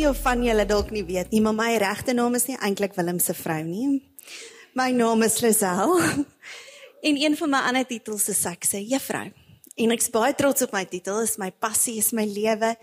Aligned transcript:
nie 0.00 0.08
of 0.08 0.20
van 0.24 0.40
julle 0.40 0.64
dalk 0.64 0.94
nie 0.94 1.02
weet 1.04 1.32
nie, 1.34 1.42
maar 1.44 1.52
my 1.52 1.74
regte 1.80 2.14
naam 2.16 2.36
is 2.38 2.46
nie 2.48 2.56
eintlik 2.64 2.94
Willem 2.96 3.18
se 3.20 3.34
vrou 3.36 3.60
nie. 3.66 3.98
My 4.78 4.88
naam 4.96 5.26
is 5.26 5.40
Lisel. 5.44 5.96
En 7.00 7.16
een 7.16 7.32
van 7.32 7.48
my 7.48 7.58
ander 7.64 7.86
titels 7.88 8.26
is 8.28 8.42
ek 8.44 8.66
sê 8.68 8.82
juffrou. 8.84 9.30
En 9.80 9.92
ek's 9.94 10.10
baie 10.12 10.34
trots 10.36 10.66
op 10.66 10.74
my 10.76 10.82
titel. 10.84 11.22
Is 11.24 11.38
my 11.40 11.48
passie, 11.48 11.94
is 11.96 12.10
my 12.12 12.26
lewe 12.28 12.74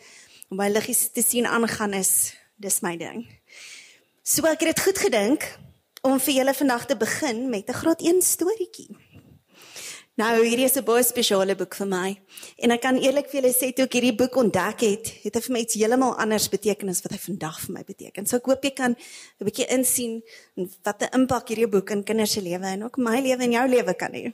om 0.50 0.58
my 0.58 0.72
liggies 0.72 1.04
te 1.14 1.22
sien 1.22 1.46
aangaan 1.46 1.94
is 1.94 2.34
dis 2.58 2.80
my 2.82 2.96
ding. 2.98 3.28
So 4.26 4.50
ek 4.50 4.66
het 4.66 4.74
dit 4.74 4.84
goed 4.88 5.02
gedink 5.06 5.46
om 6.02 6.18
vir 6.18 6.40
julle 6.40 6.58
vandag 6.58 6.88
te 6.90 6.98
begin 6.98 7.46
met 7.54 7.70
'n 7.70 7.78
graad 7.78 8.02
1 8.02 8.26
storieetjie. 8.26 8.90
Nou 10.18 10.32
hierdie 10.42 10.66
is 10.66 10.76
'n 10.76 10.84
baie 10.84 11.04
spesiale 11.04 11.56
boek 11.56 11.76
vir 11.76 11.88
my. 11.88 12.18
En 12.58 12.72
ek 12.72 12.82
kan 12.82 12.96
eerlik 12.98 13.30
vir 13.30 13.42
julle 13.42 13.54
sê 13.54 13.72
toe 13.72 13.86
ek 13.86 13.94
hierdie 13.94 14.16
boek 14.18 14.36
ontdek 14.36 14.80
het, 14.82 15.08
het 15.24 15.34
dit 15.34 15.44
vir 15.44 15.54
my 15.54 15.60
iets 15.60 15.76
heeltemal 15.76 16.18
anders 16.18 16.50
beteken 16.50 16.90
as 16.90 17.04
wat 17.04 17.12
hy 17.12 17.18
vandag 17.18 17.60
vir 17.60 17.74
my 17.74 17.84
beteken. 17.84 18.26
So 18.26 18.38
ek 18.38 18.46
hoop 18.46 18.64
jy 18.64 18.72
kan 18.72 18.96
'n 18.96 19.46
bietjie 19.46 19.68
insien 19.70 20.24
wat 20.84 21.04
'n 21.04 21.22
impak 21.22 21.50
hierdie 21.50 21.70
boek 21.70 21.92
in 21.92 22.04
kinders 22.04 22.32
se 22.32 22.42
lewe 22.42 22.66
en 22.66 22.84
ook 22.84 22.98
my 22.98 23.22
lewe 23.22 23.44
en 23.44 23.52
jou 23.52 23.68
lewe 23.68 23.94
kan 23.94 24.12
hê. 24.12 24.34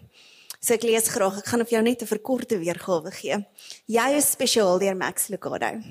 So 0.62 0.74
ek 0.74 0.84
lees 0.84 1.10
graag. 1.10 1.40
Ek 1.40 1.46
gaan 1.46 1.60
vir 1.60 1.70
jou 1.70 1.82
net 1.82 2.02
'n 2.02 2.08
verkorte 2.08 2.58
weergawe 2.58 3.12
gee. 3.12 3.46
Jy 3.88 4.16
is 4.16 4.32
spesiaal 4.32 4.80
deur 4.80 4.96
Max 4.96 5.28
Lucado. 5.28 5.84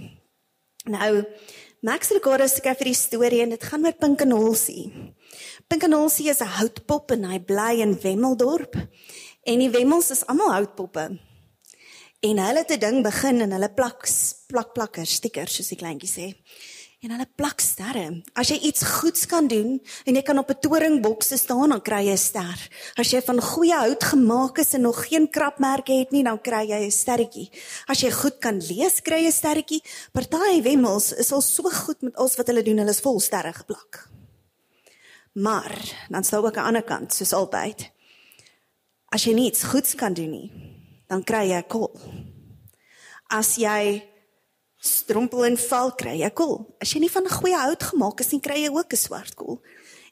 Nou 0.86 1.24
Max 1.83 2.11
Lucado 2.11 2.47
skryf 2.47 2.78
hierdie 2.78 2.95
storie 2.95 3.42
en 3.42 3.50
dit 3.50 3.62
gaan 3.62 3.84
oor 3.84 3.92
Pink 3.92 4.20
en 4.22 4.30
Holsie. 4.30 4.91
Pink 5.69 5.83
en 5.83 5.92
Holsie 5.92 6.30
is 6.30 6.41
'n 6.41 6.47
houtpop 6.47 7.11
en 7.11 7.24
hy 7.24 7.38
bly 7.38 7.80
in 7.83 7.98
Wemmeldorp. 8.00 8.77
En 9.42 9.58
die 9.58 9.70
wemmels 9.74 10.12
is 10.14 10.22
almal 10.30 10.52
houtpoppe. 10.54 11.08
En 12.22 12.38
hulle 12.38 12.58
het 12.62 12.70
'n 12.70 12.78
ding 12.78 13.02
begin 13.02 13.40
en 13.40 13.50
hulle 13.50 13.72
plak 13.74 14.06
plak 14.46 14.72
plakkers, 14.72 15.14
stickers 15.14 15.54
soos 15.54 15.68
die 15.68 15.76
kleintjies 15.76 16.14
sê. 16.14 16.34
En 17.00 17.10
hulle 17.10 17.26
plak 17.34 17.60
sterre. 17.60 18.22
As 18.32 18.48
jy 18.48 18.58
iets 18.62 18.82
goeds 18.84 19.26
kan 19.26 19.48
doen 19.48 19.80
en 20.04 20.14
jy 20.14 20.22
kan 20.22 20.38
op 20.38 20.50
'n 20.50 20.60
toringboks 20.60 21.34
staan, 21.34 21.68
dan 21.68 21.82
kry 21.82 22.06
jy 22.06 22.12
'n 22.12 22.18
ster. 22.18 22.68
As 22.94 23.10
jy 23.10 23.20
van 23.22 23.40
goeie 23.40 23.74
hout 23.74 24.04
gemaak 24.04 24.58
is 24.58 24.74
en 24.74 24.80
nog 24.80 25.08
geen 25.08 25.30
krapmerke 25.30 25.92
het 25.92 26.10
nie, 26.10 26.22
dan 26.22 26.40
kry 26.40 26.68
jy 26.68 26.86
'n 26.86 26.90
sterretjie. 26.90 27.50
As 27.86 28.00
jy 28.00 28.10
goed 28.10 28.38
kan 28.38 28.60
lees, 28.60 29.00
kry 29.00 29.22
jy 29.22 29.26
'n 29.26 29.32
sterretjie. 29.32 29.82
Party 30.12 30.62
wemmels 30.62 31.12
is 31.12 31.32
al 31.32 31.40
so 31.40 31.62
goed 31.62 32.02
met 32.02 32.14
alles 32.14 32.36
wat 32.36 32.46
hulle 32.46 32.62
doen, 32.62 32.78
hulle 32.78 32.90
is 32.90 33.00
vol 33.00 33.20
sterre 33.20 33.52
geplak. 33.52 34.08
Maar 35.32 36.06
dan 36.08 36.24
sou 36.24 36.46
ook 36.46 36.56
'n 36.56 36.66
ander 36.66 36.84
kant, 36.84 37.14
soos 37.14 37.32
altyd. 37.32 37.90
As 39.12 39.27
jy 39.28 39.34
niks 39.36 39.66
goeds 39.68 39.92
kan 39.94 40.14
doen 40.16 40.30
nie, 40.32 40.48
dan 41.10 41.20
kry 41.20 41.50
jy 41.50 41.60
kol. 41.68 41.91
As 43.28 43.58
jy 43.60 44.00
strompel 44.82 45.44
en 45.46 45.58
val 45.60 45.92
kry 46.00 46.16
jy 46.22 46.30
kol. 46.32 46.54
As 46.80 46.94
jy 46.94 47.00
nie 47.04 47.12
van 47.12 47.24
'n 47.24 47.36
goeie 47.38 47.58
hout 47.60 47.82
gemaak 47.82 48.20
is 48.20 48.32
nie, 48.32 48.41
kry 48.41 48.64
jy 48.64 48.70
ook 48.72 48.92
'n 48.92 48.96
swart 48.96 49.34
kol. 49.34 49.60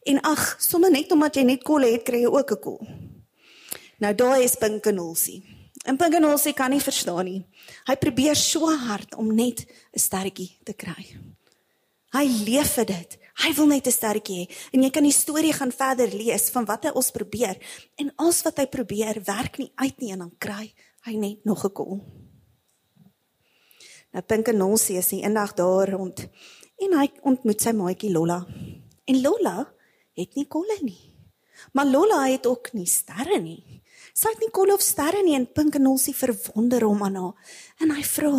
En 0.07 0.21
ag, 0.21 0.57
sommer 0.61 0.91
net 0.91 1.13
omdat 1.13 1.37
jy 1.37 1.43
net 1.43 1.65
kol 1.65 1.81
het, 1.81 2.05
kry 2.05 2.21
jy 2.21 2.29
ook 2.29 2.53
'n 2.53 2.61
kol. 2.61 2.81
Nou 4.01 4.15
daai 4.15 4.45
is 4.45 4.57
Pinkenolsie. 4.57 5.43
En 5.85 5.97
Pinkenolsie 5.97 6.53
kan 6.53 6.71
nie 6.71 6.81
verstaan 6.81 7.25
nie. 7.25 7.47
Hy 7.87 7.97
probeer 7.97 8.37
so 8.37 8.69
hard 8.77 9.15
om 9.15 9.35
net 9.35 9.67
'n 9.93 9.99
sterretjie 9.99 10.59
te 10.65 10.73
kry. 10.73 11.17
Hy 12.13 12.25
leef 12.45 12.75
vir 12.75 12.85
dit. 12.85 13.19
Hy 13.39 13.53
wil 13.55 13.67
net 13.67 13.87
'n 13.87 13.93
sterretjie 13.93 14.39
hê 14.41 14.55
en 14.73 14.83
jy 14.83 14.91
kan 14.91 15.03
die 15.03 15.13
storie 15.13 15.53
gaan 15.53 15.73
verder 15.73 16.09
lees 16.09 16.51
van 16.51 16.65
wat 16.65 16.85
hy 16.85 16.91
ons 16.91 17.11
probeer 17.11 17.57
en 17.97 18.13
alles 18.17 18.43
wat 18.43 18.59
hy 18.59 18.67
probeer 18.67 19.23
werk 19.25 19.59
nie 19.59 19.73
uit 19.77 20.01
nie 20.01 20.13
en 20.13 20.19
dan 20.19 20.35
kry 20.39 20.75
hy 21.07 21.15
net 21.17 21.45
nog 21.45 21.65
'n 21.65 21.73
kol. 21.73 22.01
Nou 24.13 24.23
Pink 24.23 24.49
en 24.49 24.57
Nonsie 24.57 24.99
is 24.99 25.13
eendag 25.13 25.55
daar 25.55 25.89
rond 25.89 26.29
en 26.79 26.99
hy 26.99 27.11
ontmoet 27.23 27.61
sy 27.61 27.73
maatjie 27.73 28.13
Lolla. 28.13 28.47
En 29.07 29.21
Lolla 29.23 29.73
het 30.17 30.35
nie 30.35 30.47
kolle 30.47 30.79
nie. 30.83 31.13
Maar 31.73 31.87
Lolla 31.87 32.27
het 32.27 32.47
ook 32.47 32.73
nie 32.73 32.87
sterre 32.87 33.41
nie. 33.41 33.83
Sy 34.15 34.33
het 34.33 34.41
nie 34.41 34.51
kolle 34.51 34.75
of 34.75 34.83
sterre 34.83 35.23
nie 35.23 35.37
en 35.37 35.47
Pink 35.53 35.75
en 35.79 35.83
Nonsie 35.83 36.15
verwonder 36.17 36.83
hom 36.83 37.03
aan 37.03 37.17
haar 37.17 37.35
en 37.81 37.91
hy 37.91 38.03
vra: 38.03 38.33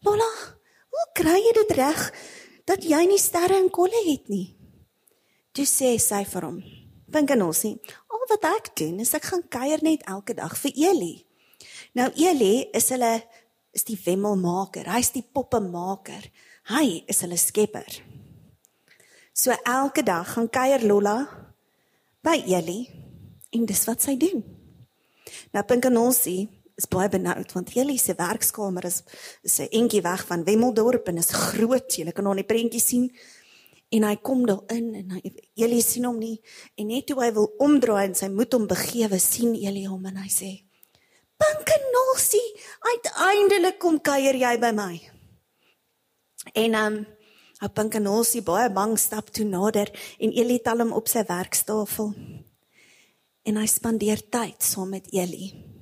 "Lolla, 0.00 0.32
hoe 0.90 1.06
kry 1.14 1.38
jy 1.38 1.52
dit 1.52 1.76
reg?" 1.76 2.12
Dat 2.64 2.84
jy 2.84 3.02
nie 3.08 3.20
sterre 3.20 3.58
en 3.60 3.70
kolle 3.72 4.00
het 4.06 4.28
nie. 4.32 4.54
Toe 5.54 5.66
sê 5.68 5.94
sy 5.98 6.24
vir 6.24 6.42
hom: 6.42 6.62
"Pinkenossie, 7.10 7.78
al 8.10 8.26
wat 8.28 8.44
ek 8.44 8.76
doen 8.76 9.00
is 9.00 9.14
ek 9.14 9.24
gaan 9.30 9.48
kuier 9.48 9.82
net 9.82 10.02
elke 10.06 10.34
dag 10.34 10.56
vir 10.56 10.72
Elie." 10.74 11.26
Nou 11.94 12.10
Elie 12.16 12.70
is 12.72 12.88
hulle 12.90 13.22
is 13.72 13.84
die 13.84 13.98
wemmelmaker. 14.04 14.88
Hy's 14.90 15.12
die 15.12 15.22
poppemaker. 15.22 16.30
Hy 16.70 17.04
is 17.06 17.20
hulle 17.20 17.36
skepper. 17.36 18.02
So 19.34 19.54
elke 19.66 20.02
dag 20.02 20.32
gaan 20.32 20.48
kuier 20.48 20.82
Lolla 20.86 21.26
by 22.22 22.36
Elie 22.46 22.88
en 23.52 23.66
dis 23.66 23.84
wat 23.86 24.02
sy 24.02 24.16
doen. 24.16 24.42
Nou 25.52 25.62
Pinkenossie 25.66 26.48
is 26.76 26.88
baie 26.90 27.08
benoud 27.08 27.52
want 27.54 27.72
Elie 27.76 27.98
se 27.98 28.14
werkskamer 28.18 28.84
is 28.84 29.02
is 29.42 29.58
'n 29.60 29.68
entjie 29.70 30.02
weg 30.02 30.26
van 30.26 30.44
Wemmeldorp 30.44 31.08
en 31.08 31.18
is 31.18 31.30
groot. 31.30 31.94
Jy 31.94 32.12
kan 32.12 32.26
aan 32.26 32.36
die 32.36 32.44
prentjie 32.44 32.80
sien. 32.80 33.10
En 33.90 34.02
hy 34.02 34.16
kom 34.16 34.46
daar 34.46 34.62
in 34.68 34.94
en 34.94 35.10
hy 35.10 35.34
Elie 35.54 35.82
sien 35.82 36.04
hom 36.04 36.18
nie 36.18 36.40
en 36.76 36.86
net 36.86 37.06
toe 37.06 37.20
hy 37.20 37.32
wil 37.32 37.52
omdraai 37.58 38.06
en 38.06 38.14
sy 38.14 38.28
moet 38.28 38.52
hom 38.52 38.66
begewe 38.66 39.18
sien 39.18 39.54
Elie 39.54 39.88
hom 39.88 40.06
en 40.06 40.16
hy 40.16 40.28
sê: 40.28 40.64
"Pinkenolsie, 41.36 42.60
uiteindelik 42.80 43.78
kom 43.78 44.00
kuier 44.00 44.34
jy 44.34 44.58
by 44.58 44.72
my." 44.72 45.10
En 46.54 46.74
um 46.74 47.06
Ou 47.62 47.70
Pinkenolsie 47.72 48.42
baie 48.44 48.68
bang 48.68 48.96
stap 48.98 49.30
toe 49.32 49.44
nader 49.48 49.88
en 50.18 50.32
Elie 50.36 50.60
tel 50.60 50.82
hom 50.82 50.92
op 50.92 51.06
sy 51.08 51.22
werkstafel. 51.24 52.10
En 53.48 53.60
hy 53.60 53.66
spandeer 53.70 54.20
tyd 54.28 54.60
saam 54.64 54.90
met 54.92 55.08
Elie. 55.12 55.73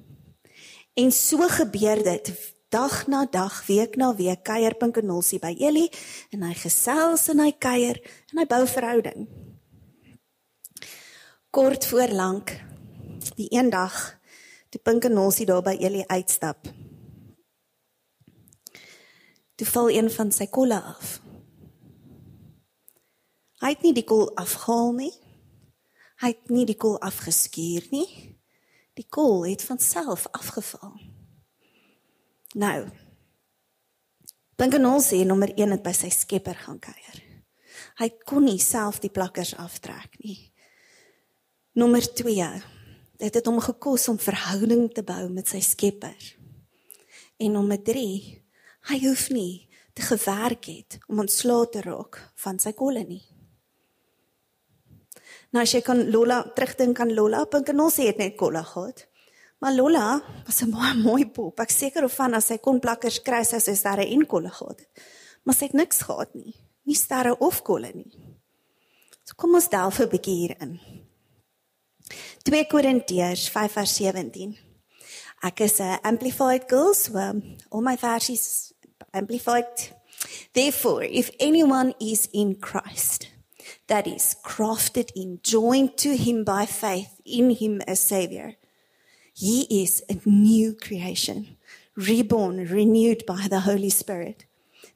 En 0.94 1.12
so 1.12 1.48
gebeur 1.48 2.02
dit 2.02 2.54
dag 2.68 3.06
na 3.06 3.26
dag, 3.30 3.66
week 3.66 3.96
na 3.96 4.14
week 4.14 4.42
kuier 4.44 4.74
Pink 4.76 4.96
en 5.00 5.06
Nolsie 5.06 5.38
by 5.40 5.54
Ellie 5.56 5.88
en 6.32 6.42
hy 6.44 6.52
gesels 6.52 7.30
en 7.32 7.40
hy 7.40 7.52
kuier 7.56 7.96
en 8.32 8.42
hy 8.42 8.44
bou 8.48 8.66
verhouding. 8.68 9.24
Kort 11.52 11.88
voor 11.88 12.12
lank 12.12 12.52
die 13.38 13.48
een 13.48 13.70
dag 13.72 13.96
toe 14.68 14.80
Pink 14.84 15.08
en 15.08 15.16
Nolsie 15.16 15.48
daar 15.48 15.64
by 15.64 15.78
Ellie 15.80 16.04
uitstap. 16.12 16.68
Toe 19.56 19.68
val 19.72 19.88
een 19.96 20.12
van 20.12 20.32
sy 20.32 20.50
kolle 20.52 20.76
af. 20.76 21.22
Hy 23.64 23.72
het 23.72 23.84
nie 23.86 23.94
die 23.96 24.04
kol 24.04 24.28
afgehaal 24.36 24.92
nie. 25.00 25.12
Hy 26.20 26.34
het 26.36 26.52
nie 26.52 26.68
die 26.68 26.76
kol 26.76 27.00
afgeskuur 27.00 27.88
nie. 27.96 28.31
Die 28.98 29.06
kol 29.08 29.46
het 29.46 29.62
van 29.64 29.78
self 29.78 30.26
afgeval. 30.36 30.98
Nou. 32.54 32.88
Pinkenol 34.56 35.00
sê 35.00 35.22
nommer 35.24 35.54
1 35.56 35.72
het 35.78 35.84
by 35.84 35.94
sy 35.96 36.10
skepper 36.12 36.58
gaan 36.66 36.80
kuier. 36.82 37.22
Hy 37.96 38.08
kon 38.28 38.44
nie 38.44 38.60
self 38.60 39.00
die 39.00 39.12
plakkers 39.12 39.54
aftrek 39.56 40.18
nie. 40.20 40.52
Nommer 41.72 42.04
2. 42.04 42.50
Dit 43.22 43.38
het 43.38 43.48
hom 43.48 43.60
gekos 43.64 44.08
om 44.12 44.20
verhouding 44.20 44.90
te 44.92 45.04
bou 45.06 45.24
met 45.32 45.48
sy 45.48 45.62
skepper. 45.64 46.18
En 47.40 47.56
nommer 47.56 47.80
3. 47.80 48.04
Hy 48.92 48.98
hoef 49.06 49.28
nie 49.32 49.68
te 49.96 50.04
gewerk 50.04 50.68
het 50.68 50.98
om 51.08 51.24
ontslae 51.24 51.68
te 51.72 51.80
raak 51.84 52.20
van 52.44 52.60
sy 52.60 52.74
kolle 52.76 53.04
nie. 53.08 53.24
Nou 55.52 55.62
as 55.62 55.72
jy 55.74 55.82
kan 55.84 56.10
Lola 56.10 56.42
terugdink 56.56 57.00
aan 57.00 57.12
Lola, 57.12 57.44
Pink 57.44 57.68
en 57.68 57.80
ons 57.84 57.96
het 58.00 58.16
net 58.20 58.38
kolle 58.40 58.62
gehad. 58.64 59.04
Maar 59.60 59.74
Lola 59.76 60.22
was 60.46 60.62
'n 60.62 60.70
baie 60.70 60.94
mooi 60.94 61.26
pop. 61.26 61.60
Ek 61.60 61.70
seker 61.70 62.04
of 62.04 62.12
van 62.12 62.34
as 62.34 62.46
sy 62.46 62.58
kon 62.58 62.80
plakkers 62.80 63.22
kry 63.22 63.44
sy 63.44 63.58
sou 63.58 63.74
sterre 63.74 64.06
en 64.06 64.26
kolle 64.26 64.50
gehad 64.50 64.80
het. 64.80 65.02
Maar 65.44 65.54
sy 65.54 65.64
het 65.64 65.74
niks 65.74 66.02
gehad 66.02 66.34
nie. 66.34 66.54
Nie 66.84 66.94
sterre 66.94 67.38
of 67.38 67.62
kolle 67.62 67.92
nie. 67.94 68.12
So 69.24 69.34
kom 69.36 69.54
ons 69.54 69.68
delf 69.68 70.00
'n 70.00 70.08
bietjie 70.08 70.34
hierin. 70.34 70.80
2 72.42 72.66
Korintiërs 72.66 73.50
5:17. 73.50 74.58
Ek 75.42 75.60
is 75.60 75.80
'n 75.80 75.98
amplified 76.02 76.68
girl, 76.68 76.94
so 76.94 77.12
all 77.70 77.82
my 77.82 77.96
versies 77.96 78.72
amplified. 79.12 79.92
Therefore, 80.52 81.04
if 81.04 81.30
anyone 81.38 81.94
is 81.98 82.28
in 82.32 82.56
Christ, 82.60 83.31
that 83.86 84.06
is 84.06 84.36
crafted 84.44 85.10
in, 85.14 85.40
joined 85.42 85.96
to 85.98 86.16
him 86.16 86.44
by 86.44 86.66
faith 86.66 87.20
in 87.24 87.50
him 87.50 87.80
as 87.82 88.00
Savior. 88.00 88.54
He 89.34 89.82
is 89.82 90.02
a 90.08 90.20
new 90.28 90.74
creation, 90.74 91.56
reborn, 91.96 92.66
renewed 92.68 93.24
by 93.26 93.46
the 93.48 93.60
Holy 93.60 93.90
Spirit. 93.90 94.44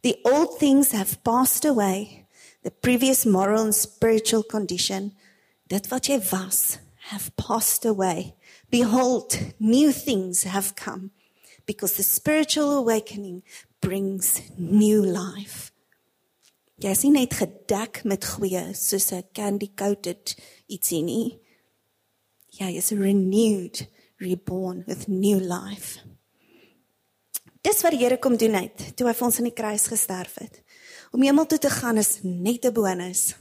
The 0.03 0.17
old 0.25 0.59
things 0.59 0.93
have 0.93 1.23
passed 1.25 1.65
away, 1.65 2.27
the 2.63 2.71
previous 2.71 3.25
moral 3.25 3.63
and 3.63 3.75
spiritual 3.75 4.43
condition, 4.43 5.13
that 5.69 5.87
what 5.87 6.09
jy 6.09 6.19
was, 6.19 6.79
have 7.09 7.35
passed 7.37 7.85
away. 7.85 8.35
Behold, 8.71 9.39
new 9.59 9.93
things 9.93 10.43
have 10.43 10.77
come, 10.77 11.13
because 11.65 11.97
the 11.97 12.03
spiritual 12.03 12.77
awakening 12.77 13.43
brings 13.81 14.43
new 14.59 15.03
life. 15.03 15.73
Jy 16.77 16.91
is 16.93 17.03
nie 17.07 17.15
net 17.15 17.35
gedek 17.39 18.03
met 18.05 18.25
goeie 18.37 18.75
soos 18.77 19.13
'n 19.13 19.25
candy 19.33 19.71
coated 19.75 20.37
ietsie 20.69 21.03
nie. 21.03 21.41
Jy 22.53 22.77
is 22.77 22.91
renewed, 22.91 23.89
reborn 24.19 24.85
with 24.87 25.09
new 25.09 25.41
life. 25.41 26.01
Dis 27.63 27.83
wat 27.83 27.93
die 27.93 28.01
Here 28.01 28.19
kom 28.19 28.37
doen 28.37 28.55
het 28.55 28.97
toe 28.97 29.07
hy 29.09 29.15
vir 29.15 29.27
ons 29.27 29.39
aan 29.39 29.49
die 29.49 29.57
kruis 29.57 29.87
gesterf 29.87 30.35
het. 30.35 30.63
Om 31.13 31.23
hemel 31.23 31.47
toe 31.47 31.59
te 31.59 31.71
gaan 31.71 31.97
is 31.97 32.21
net 32.23 32.65
'n 32.65 32.73
bonus. 32.73 33.35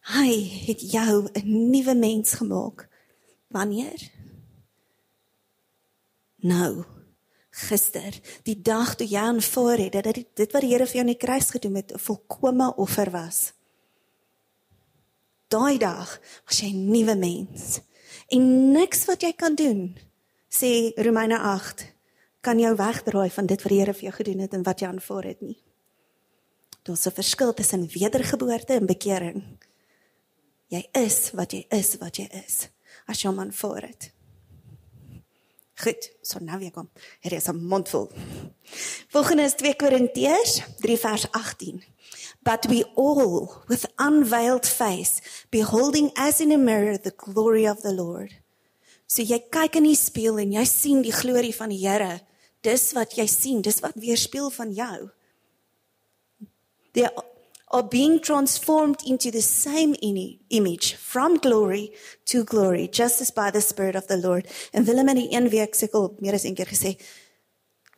Hy 0.00 0.34
het 0.66 0.80
jou 0.80 1.28
'n 1.32 1.70
nuwe 1.70 1.94
mens 1.94 2.34
gemaak. 2.34 2.88
Wanneer? 3.48 4.10
Nou, 6.36 6.84
gister, 7.54 8.16
die 8.42 8.56
dag 8.62 8.96
toe 8.98 9.06
jy 9.06 9.20
aanvaar 9.20 9.78
het 9.78 9.92
dat 9.94 10.08
dit 10.10 10.26
dit 10.34 10.54
wat 10.54 10.64
die 10.64 10.72
Here 10.72 10.86
vir 10.86 10.98
jou 10.98 11.04
aan 11.04 11.12
die 11.12 11.22
kruis 11.26 11.50
gedoen 11.54 11.76
het 11.78 11.92
'n 11.92 11.98
volkomme 11.98 12.74
offer 12.76 13.10
was. 13.10 13.52
Daai 15.48 15.78
dag 15.78 16.20
was 16.46 16.60
jy 16.60 16.72
'n 16.72 16.90
nuwe 16.90 17.14
mens. 17.14 17.80
En 18.28 18.72
niks 18.72 19.04
wat 19.04 19.22
jy 19.22 19.32
kan 19.32 19.54
doen, 19.54 19.96
sê 20.48 20.92
Romeine 20.96 21.38
8, 21.38 21.92
kan 22.40 22.58
jou 22.58 22.74
wegdraai 22.76 23.30
van 23.30 23.46
dit 23.46 23.62
wat 23.62 23.70
die 23.72 23.78
Here 23.80 23.94
vir 23.94 24.02
jou 24.02 24.12
gedoen 24.12 24.38
het 24.38 24.52
en 24.54 24.62
wat 24.62 24.80
jy 24.80 24.86
aanvaar 24.86 25.24
het 25.24 25.40
nie. 25.40 25.62
Daar's 26.82 27.06
'n 27.06 27.10
verskil 27.10 27.54
tussen 27.54 27.88
wedergeboorte 27.88 28.72
en 28.72 28.86
bekering. 28.86 29.58
Jy 30.68 30.88
is 30.92 31.30
wat 31.30 31.52
jy 31.52 31.66
is 31.68 31.96
wat 31.96 32.16
jy 32.16 32.28
is 32.46 32.68
as 33.06 33.22
jy 33.22 33.28
hom 33.28 33.40
aanvaar 33.40 33.82
het. 33.82 34.13
Goed, 35.74 36.10
so 36.22 36.38
nou 36.38 36.58
weer 36.58 36.70
kom. 36.70 36.90
Hier 37.20 37.32
is 37.32 37.48
'n 37.48 37.66
mond 37.66 37.88
vol. 37.88 38.10
Volgende 39.08 39.42
is 39.42 39.54
2 39.54 39.74
Korintiërs 39.76 40.62
3 40.78 40.98
vers 40.98 41.30
18. 41.30 41.82
But 42.42 42.66
we 42.66 42.84
all 42.94 43.50
with 43.66 43.92
unveiled 43.96 44.68
face 44.68 45.20
beholding 45.50 46.10
as 46.14 46.40
in 46.40 46.52
a 46.52 46.56
mirror 46.56 47.00
the 47.00 47.12
glory 47.16 47.66
of 47.66 47.80
the 47.80 47.94
Lord. 47.94 48.32
So 49.06 49.22
jy 49.22 49.38
kyk 49.50 49.76
in 49.76 49.86
die 49.88 49.98
spieël 49.98 50.38
en 50.38 50.52
jy 50.52 50.64
sien 50.64 51.02
die 51.02 51.12
glorie 51.12 51.54
van 51.54 51.68
die 51.68 51.88
Here. 51.88 52.20
Dis 52.60 52.92
wat 52.92 53.16
jy 53.18 53.26
sien, 53.26 53.60
dis 53.62 53.80
wat 53.80 53.94
weerspieël 53.94 54.50
van 54.50 54.72
jou. 54.72 55.10
They 56.92 57.08
are 57.74 57.82
being 57.82 58.20
transformed 58.20 59.02
into 59.04 59.32
the 59.32 59.42
same 59.42 59.96
image 60.50 60.94
from 60.94 61.38
glory 61.38 61.90
to 62.24 62.44
glory 62.44 62.86
just 62.86 63.20
as 63.20 63.32
by 63.32 63.50
the 63.50 63.60
spirit 63.60 63.96
of 63.96 64.06
the 64.06 64.16
Lord. 64.16 64.46
En 64.72 64.84
Willem 64.84 65.08
in 65.08 65.16
die 65.16 65.32
een 65.34 65.48
week 65.48 65.74
sukkel 65.74 66.14
meer 66.18 66.38
as 66.38 66.44
een 66.44 66.54
keer 66.54 66.70
gesê 66.70 66.94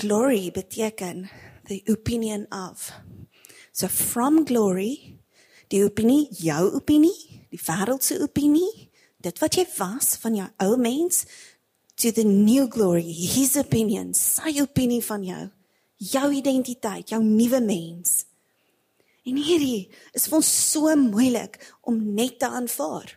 glory 0.00 0.50
beteken 0.50 1.28
the 1.68 1.82
opinion 1.92 2.46
of. 2.48 2.90
So 3.72 3.88
from 3.88 4.46
glory 4.46 5.20
die 5.68 5.82
opinie, 5.84 6.28
jou 6.30 6.70
opinie, 6.78 7.44
die 7.50 7.60
wêreld 7.60 8.04
se 8.06 8.16
opinie, 8.22 8.88
dit 9.20 9.42
wat 9.42 9.58
jy 9.58 9.66
was 9.76 10.14
van 10.22 10.38
jou 10.38 10.46
ou 10.64 10.78
mens 10.80 11.26
to 12.00 12.12
the 12.12 12.24
new 12.24 12.64
glory, 12.70 13.04
his 13.04 13.56
opinion, 13.60 14.14
sy 14.14 14.54
opinie 14.62 15.02
van 15.04 15.24
jou, 15.26 15.42
jou 16.12 16.30
identiteit, 16.32 17.12
jou 17.12 17.20
nuwe 17.24 17.60
mens. 17.60 18.22
En 19.26 19.38
hierdie 19.42 19.88
is 20.14 20.28
vir 20.30 20.38
ons 20.38 20.50
so 20.70 20.92
moeilik 21.00 21.58
om 21.82 21.98
net 22.14 22.38
te 22.40 22.48
aanvaar. 22.48 23.16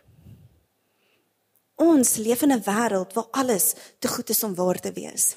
Ons 1.80 2.16
leef 2.20 2.42
in 2.42 2.52
'n 2.52 2.66
wêreld 2.66 3.14
waar 3.14 3.30
alles 3.30 3.74
te 3.98 4.08
goed 4.08 4.30
is 4.30 4.42
om 4.42 4.54
waar 4.54 4.80
te 4.80 4.92
wees. 4.92 5.36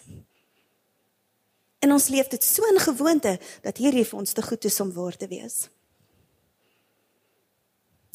En 1.79 1.91
ons 1.91 2.07
leef 2.07 2.27
dit 2.27 2.43
so 2.43 2.63
in 2.65 2.79
gewoonte 2.79 3.39
dat 3.61 3.77
hierdie 3.77 4.05
vir 4.05 4.19
ons 4.19 4.33
te 4.33 4.41
goed 4.41 4.65
is 4.65 4.79
om 4.79 4.91
waar 4.91 5.17
te 5.17 5.27
wees. 5.27 5.69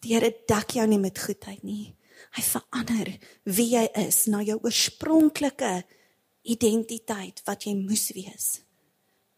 Die 0.00 0.14
Here 0.14 0.32
dak 0.46 0.70
jou 0.70 0.86
nie 0.86 0.98
met 0.98 1.18
goedheid 1.18 1.62
nie. 1.62 1.96
Hy 2.30 2.42
verander 2.42 3.18
wie 3.44 3.68
jy 3.74 3.88
is 3.94 4.26
na 4.26 4.42
jou 4.42 4.58
oorspronklike 4.62 5.84
identiteit 6.42 7.42
wat 7.44 7.64
jy 7.64 7.74
moes 7.74 8.10
wees. 8.16 8.60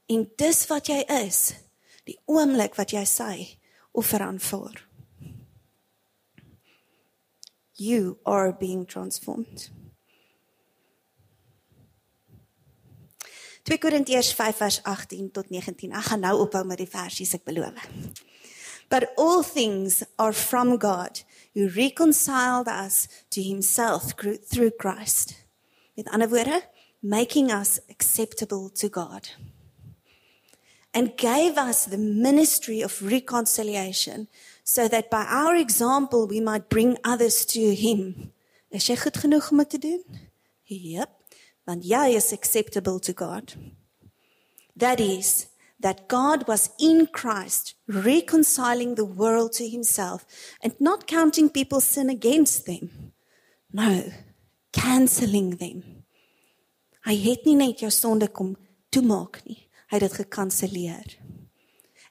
En 0.06 0.30
dis 0.36 0.66
wat 0.66 0.86
jy 0.86 1.04
is 1.26 1.54
die 2.10 2.18
oomblik 2.30 2.76
wat 2.78 2.94
jy 2.94 3.04
sy 3.06 3.34
offer 3.96 4.22
aanvaar. 4.24 4.86
You 7.80 8.18
are 8.28 8.52
being 8.52 8.84
transformed. 8.84 9.70
2 13.64 13.78
Korintiërs 13.80 14.32
5 14.34 14.56
vers 14.56 14.80
18 14.88 15.30
tot 15.36 15.48
19. 15.52 15.94
Ek 15.94 16.10
gaan 16.10 16.24
nou 16.24 16.34
ophou 16.42 16.64
met 16.66 16.80
die 16.80 16.90
versies 16.90 17.32
ek 17.36 17.46
beloof. 17.48 17.76
But 18.90 19.12
all 19.16 19.44
things 19.46 20.00
are 20.18 20.34
from 20.34 20.74
God 20.82 21.22
who 21.54 21.68
reconciled 21.76 22.68
us 22.68 23.06
to 23.30 23.42
himself 23.42 24.16
through 24.18 24.72
Christ. 24.76 25.36
Met 25.94 26.10
ander 26.10 26.28
woorde, 26.32 26.58
making 27.00 27.52
us 27.52 27.78
acceptable 27.88 28.68
to 28.80 28.88
God 28.88 29.30
and 30.92 31.16
gave 31.16 31.56
us 31.56 31.84
the 31.84 31.98
ministry 31.98 32.80
of 32.80 33.02
reconciliation 33.02 34.28
so 34.64 34.88
that 34.88 35.10
by 35.10 35.24
our 35.24 35.54
example 35.56 36.26
we 36.26 36.40
might 36.40 36.68
bring 36.68 36.96
others 37.04 37.44
to 37.46 37.74
him. 37.74 38.32
Is 38.70 38.86
jy 38.86 38.96
goed 38.96 39.18
genoeg 39.18 39.50
om 39.50 39.64
te 39.66 39.78
doen? 39.78 40.02
Yep, 40.70 41.10
want 41.66 41.84
jy 41.84 42.14
is 42.14 42.32
acceptable 42.32 43.00
to 43.00 43.12
God. 43.12 43.54
That 44.76 45.00
is 45.00 45.48
that 45.80 46.08
God 46.08 46.46
was 46.46 46.70
in 46.78 47.06
Christ 47.06 47.74
reconciling 47.88 48.94
the 48.94 49.04
world 49.04 49.52
to 49.54 49.68
himself 49.68 50.24
and 50.62 50.74
not 50.78 51.06
counting 51.06 51.48
people's 51.48 51.84
sin 51.84 52.10
against 52.10 52.66
them. 52.66 53.12
No, 53.72 54.04
cancelling 54.72 55.56
them. 55.56 55.82
Hy 57.06 57.16
het 57.16 57.46
nie 57.48 57.56
net 57.56 57.80
jou 57.80 57.90
sonde 57.90 58.28
kom 58.28 58.54
toemaak 58.92 59.40
nie. 59.48 59.69
Hy 59.90 59.98
het 59.98 60.06
dit 60.06 60.20
gekanselleer. 60.22 61.18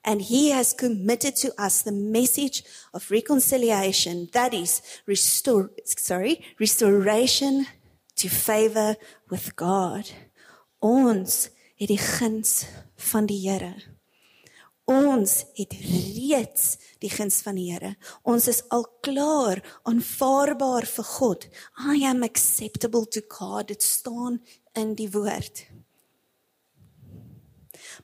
And 0.03 0.21
he 0.21 0.51
has 0.51 0.73
committed 0.73 1.35
to 1.37 1.51
us 1.57 1.81
the 1.83 1.91
message 1.91 2.63
of 2.93 3.11
reconciliation 3.11 4.29
that 4.31 4.53
is 4.53 4.81
restore 5.05 5.71
sorry, 5.85 6.41
restoration 6.59 7.67
to 8.15 8.29
favor 8.29 8.95
with 9.29 9.55
God. 9.55 10.11
Ons 10.79 11.49
het 11.79 11.91
die 11.91 11.99
guns 11.99 12.65
van 13.11 13.27
die 13.27 13.39
Here. 13.43 13.73
Ons 14.89 15.43
het 15.53 15.75
reeds 15.83 16.77
die 17.03 17.11
guns 17.13 17.43
van 17.45 17.59
die 17.59 17.69
Here. 17.71 17.93
Ons 18.27 18.49
is 18.51 18.63
al 18.73 18.87
klaar 19.05 19.61
aanvaarbaar 19.87 20.87
vir 20.89 21.09
God. 21.13 21.47
I 21.91 22.01
am 22.09 22.23
acceptable 22.27 23.05
to 23.13 23.21
God. 23.27 23.69
Dit 23.69 23.83
staan 23.83 24.41
in 24.75 24.95
die 24.99 25.11
woord. 25.13 25.68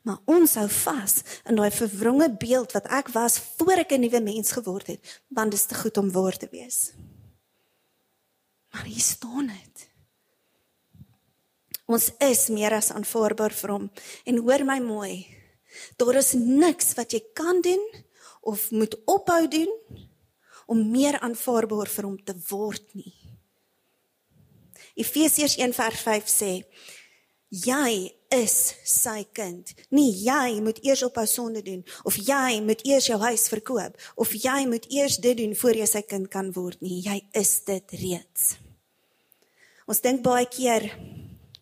Maar 0.03 0.17
ons 0.25 0.55
hou 0.55 0.67
vas 0.69 1.13
in 1.45 1.55
daai 1.55 1.71
verwronge 1.71 2.29
beeld 2.37 2.71
wat 2.71 2.87
ek 2.91 3.09
was 3.15 3.39
voor 3.57 3.77
ek 3.83 3.91
'n 3.91 4.01
nuwe 4.01 4.21
mens 4.21 4.51
geword 4.51 4.87
het, 4.87 5.21
want 5.27 5.51
dit 5.51 5.59
is 5.59 5.65
te 5.65 5.75
goed 5.75 5.97
om 5.97 6.11
waar 6.11 6.37
te 6.37 6.47
wees. 6.51 6.91
Maar 8.71 8.83
hier 8.83 9.01
staan 9.01 9.47
dit. 9.47 9.89
Ons 11.85 12.11
is 12.17 12.47
meer 12.49 12.73
as 12.73 12.91
aanvaarbaar 12.91 13.53
vir 13.53 13.71
hom 13.71 13.91
en 14.25 14.37
hoor 14.37 14.65
my 14.65 14.79
mooi. 14.79 15.27
Daar 15.97 16.15
is 16.15 16.33
niks 16.33 16.93
wat 16.93 17.11
jy 17.11 17.21
kan 17.33 17.61
doen 17.61 17.83
of 18.41 18.71
moet 18.71 18.97
ophou 19.05 19.47
doen 19.47 19.71
om 20.65 20.91
meer 20.91 21.19
aanvaarbaar 21.19 21.87
vir 21.87 22.03
hom 22.03 22.17
te 22.23 22.33
word 22.49 22.93
nie. 22.93 23.13
Efesiërs 24.95 25.57
1:5 25.57 26.29
sê 26.31 26.63
jy 27.49 28.14
is 28.33 28.75
sy 28.83 29.25
kind. 29.33 29.73
Nie 29.89 30.11
jy 30.11 30.59
moet 30.61 30.79
eers 30.83 31.03
op 31.03 31.15
haar 31.15 31.27
sonde 31.27 31.61
doen 31.65 31.83
of 32.03 32.17
jy 32.17 32.61
moet 32.65 32.81
eers 32.85 33.07
jou 33.07 33.19
huis 33.19 33.47
verkoop 33.51 33.97
of 34.15 34.33
jy 34.33 34.65
moet 34.67 34.85
eers 34.91 35.17
dit 35.17 35.37
doen 35.37 35.55
voor 35.55 35.81
jy 35.81 35.85
sy 35.85 36.01
kind 36.01 36.29
kan 36.29 36.51
word 36.55 36.81
nie. 36.81 37.01
Jy 37.05 37.21
is 37.33 37.59
dit 37.67 37.97
reeds. 38.01 38.55
Ons 39.85 40.01
dink 40.01 40.23
baie 40.25 40.47
keer 40.49 40.89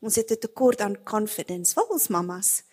ons 0.04 0.16
het 0.16 0.32
'n 0.32 0.40
tekort 0.40 0.82
aan 0.82 1.04
confidence. 1.04 1.74
Wat 1.76 1.90
ons 1.90 2.08
mamas. 2.08 2.64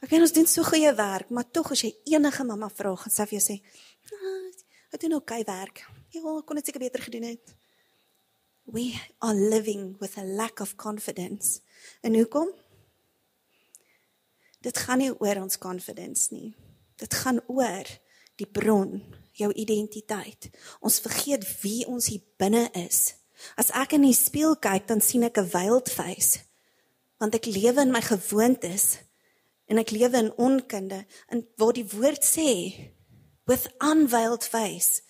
Ek 0.00 0.10
weet 0.10 0.20
ons 0.20 0.32
doen 0.32 0.46
so 0.46 0.62
goeie 0.62 0.94
werk, 0.94 1.30
maar 1.30 1.50
tog 1.50 1.72
as 1.72 1.82
jy 1.82 1.94
enige 2.04 2.44
mamma 2.44 2.68
vra, 2.68 2.94
gaan 2.94 3.10
sy 3.10 3.26
vir 3.26 3.38
jou 3.38 3.44
sê, 3.48 3.62
"Nou, 4.10 4.52
ek 4.92 5.00
doen 5.00 5.14
oké 5.14 5.34
okay 5.34 5.44
werk. 5.44 5.86
Ja, 6.10 6.20
kon 6.20 6.56
dit 6.56 6.66
seker 6.66 6.80
beter 6.80 7.02
gedoen 7.02 7.22
het." 7.22 7.54
We 8.64 9.00
are 9.18 9.34
living 9.34 9.96
with 9.98 10.18
a 10.18 10.24
lack 10.24 10.60
of 10.60 10.76
confidence. 10.76 11.60
En 12.02 12.14
hoekom? 12.14 12.48
Dit 14.64 14.78
gaan 14.78 14.98
nie 14.98 15.12
oor 15.12 15.42
ons 15.42 15.58
confidence 15.58 16.32
nie. 16.34 16.54
Dit 16.98 17.14
gaan 17.14 17.40
oor 17.46 17.86
die 18.38 18.46
bron, 18.46 18.98
jou 19.38 19.50
identiteit. 19.54 20.50
Ons 20.82 21.00
vergeet 21.02 21.46
wie 21.62 21.86
ons 21.86 22.10
hier 22.10 22.22
binne 22.38 22.66
is. 22.78 23.14
As 23.58 23.70
ek 23.70 23.94
in 23.98 24.06
die 24.06 24.16
spieël 24.16 24.56
kyk, 24.58 24.88
dan 24.90 25.00
sien 25.00 25.22
ek 25.22 25.38
'n 25.38 25.50
wild 25.54 25.88
face. 25.90 26.42
Want 27.18 27.34
ek 27.34 27.46
lewe 27.46 27.82
in 27.82 27.92
my 27.92 28.02
gewoontes 28.02 28.98
en 29.66 29.78
ek 29.78 29.90
lewe 29.90 30.18
in 30.18 30.32
onkunde 30.36 31.06
en 31.28 31.46
waar 31.56 31.72
die 31.72 31.86
woord 31.86 32.24
sê 32.24 32.74
with 33.46 33.68
unveiled 33.80 34.44
face. 34.44 35.02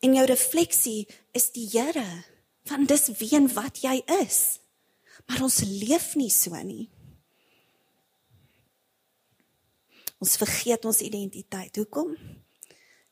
En 0.00 0.14
jou 0.14 0.26
refleksie 0.26 1.06
is 1.32 1.50
die 1.50 1.68
Here, 1.72 2.24
want 2.68 2.88
dis 2.88 3.08
wie 3.18 3.34
en 3.36 3.48
wat 3.54 3.80
jy 3.82 4.02
is. 4.20 4.60
Maar 5.26 5.42
ons 5.42 5.62
leef 5.64 6.14
nie 6.14 6.30
so 6.30 6.54
nie. 6.62 6.90
Ons 10.24 10.38
vergeet 10.40 10.86
ons 10.88 11.02
identiteit. 11.04 11.76
Hoekom? 11.76 12.14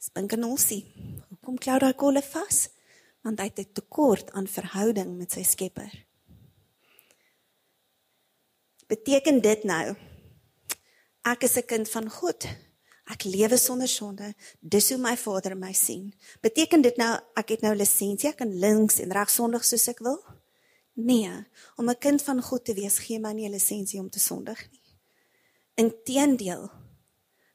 Spink 0.00 0.33
en 0.33 0.47
olsie. 0.49 0.87
Hoekom 1.28 1.59
klou 1.61 1.76
daai 1.83 1.92
kolle 1.99 2.23
vas? 2.25 2.71
Want 3.26 3.42
hy 3.42 3.50
het 3.50 3.59
'n 3.61 3.73
tekort 3.73 4.33
aan 4.33 4.49
verhouding 4.49 5.19
met 5.19 5.33
sy 5.33 5.42
Skepper. 5.42 5.92
Beteken 8.88 9.42
dit 9.42 9.64
nou 9.64 9.95
ek 11.25 11.42
is 11.45 11.57
'n 11.57 11.66
kind 11.66 11.88
van 11.90 12.09
God? 12.11 12.47
Ek 13.07 13.25
lewe 13.25 13.57
sonder 13.57 13.88
sonde. 13.88 14.35
Dis 14.61 14.88
hoe 14.88 14.99
my 14.99 15.16
Vader 15.16 15.57
my 15.57 15.73
sien. 15.73 16.14
Beteken 16.40 16.83
dit 16.83 16.97
nou 16.97 17.21
ek 17.35 17.49
het 17.49 17.61
nou 17.61 17.75
lisensie, 17.75 18.31
ek 18.31 18.37
kan 18.37 18.59
links 18.59 18.99
en 19.00 19.12
regs 19.12 19.35
sondig 19.35 19.64
soos 19.64 19.88
ek 19.88 19.99
wil? 19.99 20.25
Nee, 20.95 21.47
om 21.76 21.90
'n 21.90 21.99
kind 21.99 22.23
van 22.23 22.42
God 22.42 22.64
te 22.64 22.75
wees 22.75 22.99
gee 22.99 23.19
my 23.19 23.33
nie 23.33 23.49
'n 23.49 23.52
lisensie 23.52 24.00
om 24.00 24.11
te 24.11 24.21
sondig 24.21 24.71
nie. 24.71 24.81
Inteendeel, 25.75 26.71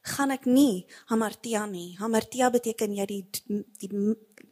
gaan 0.08 0.32
ek 0.34 0.48
nie 0.48 0.86
hamartia 1.10 1.66
nie. 1.66 1.96
Hamartia 2.00 2.50
beteken 2.54 2.96
jy 2.96 3.06
die 3.06 3.22
die 3.78 3.90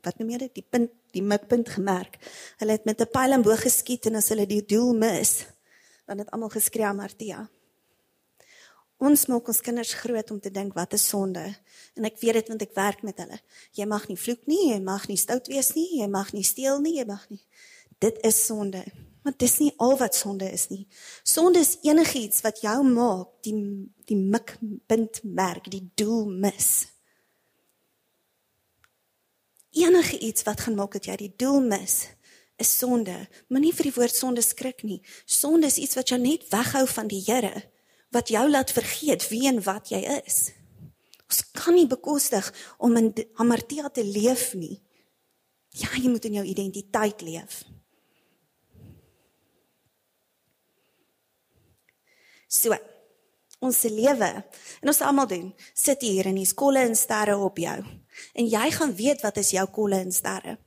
wat 0.07 0.21
noem 0.21 0.31
jy 0.35 0.39
dit? 0.45 0.55
Die 0.61 0.67
punt, 0.77 0.93
die 1.17 1.25
mikpunt 1.25 1.73
gemerk. 1.75 2.21
Hulle 2.61 2.77
het 2.77 2.85
met 2.87 3.01
'n 3.01 3.11
pyl 3.11 3.33
en 3.33 3.43
boog 3.43 3.63
geskiet 3.63 4.07
en 4.07 4.17
as 4.17 4.29
hulle 4.29 4.47
die 4.47 4.63
doel 4.63 4.95
mis, 4.95 5.47
dan 6.07 6.19
het 6.19 6.31
almal 6.31 6.49
geskree 6.49 6.87
hamartia. 6.87 7.49
Ons 8.99 9.27
maak 9.27 9.49
ons 9.49 9.61
kinders 9.61 9.93
groot 9.93 10.31
om 10.31 10.41
te 10.41 10.51
dink 10.51 10.73
wat 10.75 10.93
is 10.93 11.09
sonde. 11.09 11.57
En 11.95 12.05
ek 12.05 12.17
weet 12.21 12.33
dit 12.33 12.49
want 12.49 12.63
ek 12.63 12.75
werk 12.75 13.03
met 13.03 13.19
hulle. 13.19 13.41
Jy 13.73 13.85
mag 13.85 14.09
nie 14.09 14.17
vloek 14.17 14.47
nie, 14.47 14.73
jy 14.73 14.81
mag 14.81 15.09
nie 15.09 15.17
stout 15.17 15.47
wees 15.49 15.75
nie, 15.75 16.01
jy 16.01 16.09
mag 16.09 16.33
nie 16.33 16.45
steel 16.45 16.81
nie, 16.81 16.97
jy 16.97 17.05
mag 17.05 17.29
nie. 17.29 17.43
Dit 17.99 18.19
is 18.25 18.47
sonde. 18.47 18.85
Maar 19.27 19.35
dis 19.43 19.57
nie 19.59 19.73
al 19.83 19.97
wat 19.99 20.15
sonde 20.15 20.47
is 20.55 20.69
nie. 20.71 20.85
Sonde 21.27 21.59
is 21.59 21.81
enigiets 21.83 22.45
wat 22.45 22.61
jou 22.63 22.77
maak 22.87 23.33
die 23.43 23.57
die 24.07 24.15
mikpunt 24.15 25.19
merk, 25.27 25.67
die 25.67 25.83
doel 25.99 26.29
mis. 26.31 26.69
Enige 29.75 30.21
iets 30.23 30.47
wat 30.47 30.63
gaan 30.63 30.79
maak 30.79 30.95
dat 30.95 31.11
jy 31.11 31.17
die 31.25 31.33
doel 31.43 31.59
mis, 31.65 31.97
is 32.63 32.71
sonde. 32.79 33.17
Moenie 33.51 33.75
vir 33.75 33.91
die 33.91 33.95
woord 33.99 34.15
sonde 34.15 34.47
skrik 34.47 34.87
nie. 34.87 35.01
Sonde 35.27 35.67
is 35.75 35.83
iets 35.83 35.99
wat 35.99 36.15
jou 36.15 36.23
net 36.23 36.47
weghou 36.55 36.87
van 36.95 37.11
die 37.11 37.25
Here, 37.27 37.67
wat 38.15 38.31
jou 38.31 38.47
laat 38.47 38.71
vergeet 38.79 39.27
wie 39.35 39.49
en 39.51 39.59
wat 39.67 39.91
jy 39.91 40.05
is. 40.21 40.53
Ons 41.27 41.43
kan 41.51 41.75
nie 41.75 41.91
bekostig 41.91 42.47
om 42.79 42.95
in 43.03 43.11
hamartia 43.43 43.91
te 43.91 44.07
leef 44.07 44.53
nie. 44.55 44.77
Ja, 45.75 45.91
jy 45.99 46.15
moet 46.15 46.31
in 46.31 46.39
jou 46.39 46.47
identiteit 46.47 47.27
leef. 47.27 47.65
So. 52.57 52.77
Ons 53.65 53.79
se 53.81 53.89
lewe 53.89 54.29
en 54.83 54.91
ons 54.91 54.99
almal 55.01 55.29
doen, 55.31 55.47
sit 55.73 56.03
hier 56.05 56.29
in 56.29 56.37
die 56.37 56.49
skolle 56.49 56.83
en 56.85 56.97
sterre 56.97 57.39
op 57.41 57.57
jou. 57.59 57.77
En 58.37 58.49
jy 58.53 58.67
gaan 58.75 58.93
weet 58.97 59.25
wat 59.25 59.41
is 59.41 59.55
jou 59.57 59.65
kolle 59.73 60.03
en 60.05 60.13
sterre. 60.13 60.59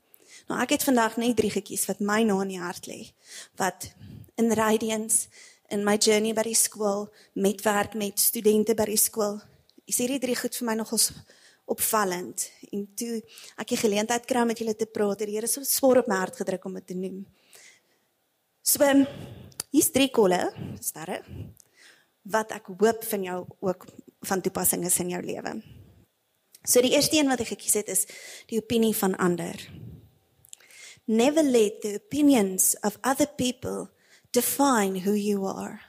Nou 0.50 0.58
ek 0.64 0.74
het 0.74 0.86
vandag 0.88 1.20
net 1.22 1.38
drie 1.38 1.52
gekies 1.54 1.86
wat 1.90 2.02
my 2.02 2.24
na 2.26 2.40
in 2.42 2.56
die 2.56 2.62
hart 2.62 2.90
lê. 2.90 3.04
Wat 3.62 3.92
in 4.42 4.50
Radiance 4.58 5.30
in 5.70 5.86
my 5.86 6.00
journey 6.02 6.34
by 6.34 6.48
die 6.48 6.58
skool 6.58 7.06
met 7.38 7.62
werk 7.62 7.94
met 7.94 8.18
studente 8.18 8.74
by 8.74 8.90
die 8.90 8.98
skool. 8.98 9.38
Is 9.86 10.02
hierdie 10.02 10.22
drie 10.24 10.38
goed 10.38 10.58
vir 10.58 10.70
my 10.72 10.78
nogals 10.82 11.12
opvallend. 11.70 12.48
En 12.74 12.88
toe 12.98 13.22
ek 13.62 13.76
die 13.76 13.82
geleentheid 13.84 14.26
kry 14.26 14.42
om 14.42 14.50
met 14.50 14.62
julle 14.64 14.74
te 14.74 14.90
praat, 14.90 15.22
het 15.22 15.30
die 15.30 15.38
Here 15.38 15.50
so 15.50 15.62
swaar 15.62 16.02
op 16.02 16.10
my 16.10 16.18
hart 16.24 16.42
gedruk 16.42 16.66
om 16.66 16.82
dit 16.82 16.90
te 16.90 16.98
noem. 16.98 17.22
So, 18.66 18.86
hier's 19.70 19.94
drie 19.94 20.10
kolle, 20.14 20.48
sterre 20.82 21.22
wat 22.30 22.54
ek 22.56 22.70
hoop 22.78 23.04
van 23.10 23.26
jou 23.26 23.40
ook 23.60 23.86
van 24.30 24.42
toepassing 24.42 24.86
is 24.86 25.00
in 25.00 25.14
jou 25.14 25.22
lewe. 25.24 25.60
So 26.68 26.82
die 26.84 26.94
eerste 26.94 27.18
een 27.18 27.32
wat 27.32 27.42
ek 27.44 27.54
gekies 27.56 27.78
het 27.80 27.90
is 27.90 28.06
die 28.52 28.60
opinie 28.60 28.94
van 28.96 29.16
ander. 29.18 29.56
Never 31.10 31.44
let 31.44 31.82
the 31.82 31.96
opinions 31.98 32.76
of 32.86 33.00
other 33.02 33.28
people 33.28 33.90
define 34.32 35.02
who 35.06 35.16
you 35.16 35.48
are. 35.48 35.82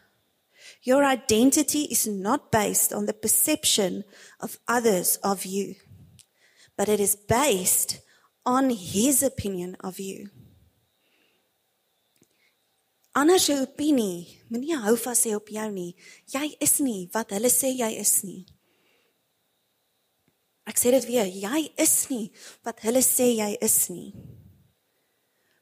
Your 0.82 1.04
identity 1.04 1.84
is 1.90 2.06
not 2.06 2.50
based 2.50 2.92
on 2.92 3.06
the 3.06 3.12
perception 3.12 4.04
of 4.40 4.58
others 4.66 5.18
of 5.22 5.44
you, 5.44 5.74
but 6.76 6.88
it 6.88 7.00
is 7.00 7.16
based 7.16 8.00
on 8.46 8.70
his 8.70 9.22
opinion 9.22 9.76
of 9.84 9.98
you 9.98 10.30
ander 13.12 13.40
se 13.40 13.56
opinie 13.60 14.40
moenie 14.50 14.76
hou 14.82 14.96
vas 14.98 15.24
hê 15.26 15.34
op 15.36 15.50
jou 15.50 15.68
nie. 15.72 15.92
Jy 16.30 16.56
is 16.62 16.78
nie 16.82 17.08
wat 17.14 17.34
hulle 17.36 17.50
sê 17.52 17.72
jy 17.74 17.92
is 18.00 18.20
nie. 18.26 18.42
Ek 20.70 20.78
sê 20.78 20.92
dit 20.94 21.06
weer, 21.08 21.26
jy 21.26 21.64
is 21.80 21.94
nie 22.10 22.28
wat 22.66 22.82
hulle 22.86 23.02
sê 23.02 23.30
jy 23.32 23.54
is 23.62 23.78
nie. 23.90 24.10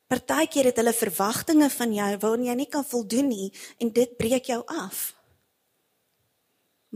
Partykeer 0.09 0.71
het 0.71 0.81
hulle 0.81 0.95
verwagtinge 0.97 1.69
van 1.73 1.93
jou 1.93 2.11
waaraan 2.25 2.47
jy 2.49 2.57
nie 2.57 2.69
kan 2.73 2.85
voldoen 2.85 3.28
nie 3.28 3.49
en 3.81 3.93
dit 3.93 4.17
breek 4.21 4.49
jou 4.49 4.62
af. 4.73 5.11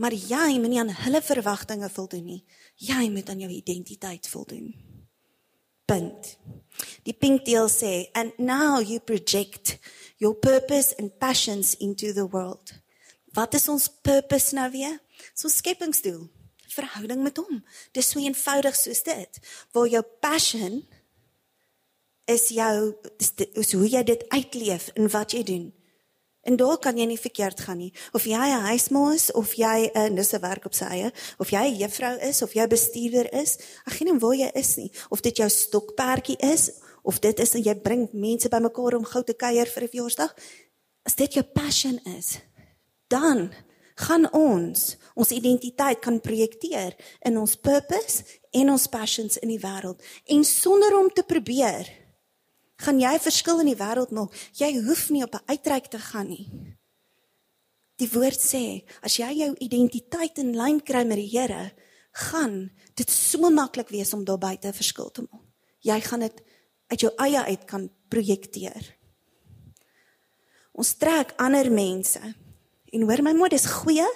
Maar 0.01 0.15
jy 0.17 0.57
moenie 0.57 0.81
aan 0.81 0.93
hulle 1.03 1.21
verwagtinge 1.21 1.89
voldoen 1.93 2.25
nie. 2.25 2.41
Jy 2.81 3.11
moet 3.13 3.29
aan 3.29 3.43
jou 3.45 3.51
identiteit 3.53 4.29
voldoen. 4.29 4.71
Punt. 5.85 6.31
Die 7.05 7.13
pink 7.13 7.45
deel 7.45 7.69
sê 7.69 8.09
and 8.17 8.33
now 8.41 8.81
you 8.81 8.97
project 8.99 9.77
your 10.23 10.35
purpose 10.35 10.95
and 10.97 11.11
passions 11.19 11.75
into 11.75 12.13
the 12.13 12.25
world. 12.25 12.71
Wat 13.35 13.53
is 13.53 13.67
ons 13.67 13.89
purpose 14.01 14.55
nou 14.55 14.69
weer? 14.71 14.99
So 15.35 15.51
skepingsdoel, 15.51 16.29
verhouding 16.71 17.23
met 17.25 17.37
hom. 17.41 17.59
Dis 17.91 18.13
so 18.13 18.21
eenvoudig 18.23 18.77
soos 18.77 19.03
dit. 19.03 19.39
Waar 19.75 19.89
jou 19.91 20.03
passion 20.23 20.83
is 22.29 22.47
jou 22.55 22.75
is, 23.19 23.33
is 23.59 23.73
hoe 23.75 23.87
jy 23.89 24.03
dit 24.07 24.27
uitleef 24.31 24.91
in 24.95 25.09
wat 25.11 25.35
jy 25.35 25.43
doen. 25.47 25.71
En 26.43 26.57
daar 26.59 26.77
kan 26.83 26.97
jy 26.99 27.07
nie 27.07 27.19
verkeerd 27.19 27.59
gaan 27.63 27.79
nie. 27.79 27.91
Of 28.15 28.27
jy 28.27 28.39
'n 28.39 28.67
huisma 28.67 29.13
is 29.13 29.31
of 29.31 29.53
jy 29.55 29.91
'n 29.95 30.15
dis 30.15 30.33
'n 30.33 30.41
werk 30.41 30.65
op 30.65 30.73
sy 30.73 30.85
eie, 30.85 31.11
of 31.39 31.49
jy 31.49 31.63
'n 31.67 31.79
juffrou 31.79 32.15
is 32.19 32.41
of 32.41 32.53
jy 32.53 32.67
bestuurder 32.67 33.33
is, 33.33 33.57
ek 33.87 33.93
geen 33.93 34.19
waar 34.19 34.35
jy 34.35 34.51
is 34.53 34.75
nie. 34.75 34.91
Of 35.09 35.21
dit 35.21 35.37
jou 35.37 35.49
stokperdjie 35.49 36.37
is 36.37 36.71
of 37.03 37.19
dit 37.19 37.39
is 37.39 37.53
jy 37.59 37.75
bring 37.83 38.07
mense 38.11 38.49
bymekaar 38.49 38.97
om 38.97 39.05
gou 39.05 39.23
te 39.23 39.35
kuier 39.35 39.67
vir 39.67 39.83
'n 39.83 39.87
verjaarsdag. 39.87 40.35
As 41.05 41.15
dit 41.15 41.33
jou 41.33 41.43
passion 41.43 41.99
is, 42.17 42.39
dan 43.07 43.51
gaan 43.95 44.25
ons 44.33 44.97
ons 45.15 45.31
identiteit 45.31 45.99
kan 46.01 46.19
projekteer 46.21 46.95
in 47.21 47.37
ons 47.37 47.55
purpose 47.55 48.23
en 48.51 48.69
ons 48.69 48.87
passions 48.87 49.37
in 49.37 49.49
die 49.49 49.59
wêreld. 49.59 50.01
En 50.25 50.43
sonder 50.43 50.97
om 50.97 51.09
te 51.09 51.23
probeer, 51.23 51.89
gaan 52.81 52.99
jy 52.99 53.19
verskil 53.19 53.59
in 53.59 53.71
die 53.71 53.79
wêreld 53.79 54.11
maak. 54.11 54.33
Jy 54.57 54.71
hoef 54.87 55.09
nie 55.09 55.23
op 55.23 55.35
'n 55.35 55.45
uitreik 55.45 55.87
te 55.87 55.99
gaan 55.99 56.27
nie. 56.27 56.49
Die 57.97 58.09
woord 58.09 58.39
sê, 58.39 58.83
as 59.01 59.17
jy 59.17 59.31
jou 59.37 59.55
identiteit 59.59 60.37
in 60.37 60.55
lyn 60.57 60.81
kry 60.81 61.03
met 61.05 61.17
die 61.17 61.29
Here, 61.29 61.71
gaan 62.11 62.71
dit 62.95 63.09
so 63.09 63.49
maklik 63.49 63.89
wees 63.89 64.13
om 64.13 64.25
daar 64.25 64.37
buite 64.37 64.67
'n 64.67 64.73
verskil 64.73 65.11
te 65.11 65.21
maak. 65.21 65.41
Jy 65.81 66.01
gaan 66.01 66.19
dit 66.19 66.41
uit 66.91 67.05
jou 67.05 67.11
eie 67.25 67.41
uit 67.49 67.65
kan 67.69 67.87
projekteer. 68.11 68.91
Ons 70.73 70.95
trek 70.97 71.33
ander 71.41 71.69
mense. 71.71 72.21
En 72.93 73.05
hoor 73.07 73.23
my 73.25 73.33
mooi, 73.37 73.49
dis 73.53 73.69
goeie 73.69 74.07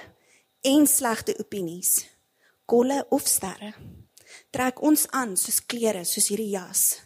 en 0.65 0.87
slegte 0.89 1.35
opinies. 1.41 2.01
Kolle 2.65 3.03
of 3.13 3.27
sterre. 3.29 3.73
Trek 4.51 4.81
ons 4.83 5.05
aan 5.15 5.35
soos 5.39 5.61
klere, 5.65 6.03
soos 6.05 6.29
hierdie 6.31 6.51
jas. 6.55 6.97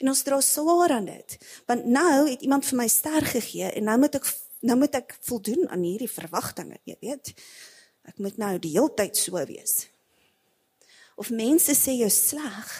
En 0.00 0.10
ons 0.10 0.24
dra 0.26 0.40
swaar 0.42 0.96
aan 0.96 1.08
dit. 1.08 1.36
Want 1.68 1.86
nou 1.86 2.24
het 2.28 2.42
iemand 2.42 2.66
vir 2.66 2.80
my 2.80 2.88
ster 2.90 3.24
gegee 3.28 3.70
en 3.70 3.88
nou 3.90 3.98
moet 4.02 4.20
ek 4.20 4.32
nou 4.64 4.78
moet 4.80 4.94
ek 4.96 5.12
voldoen 5.28 5.66
aan 5.68 5.82
hierdie 5.84 6.08
verwagtinge, 6.08 6.78
jy 6.88 6.96
weet. 7.04 7.34
Ek 8.08 8.20
moet 8.24 8.38
nou 8.40 8.54
die 8.56 8.72
hele 8.78 8.94
tyd 8.96 9.18
so 9.20 9.36
wees 9.44 9.82
of 11.16 11.30
mense 11.30 11.74
sê 11.78 11.94
jou 11.98 12.10
sleg 12.10 12.72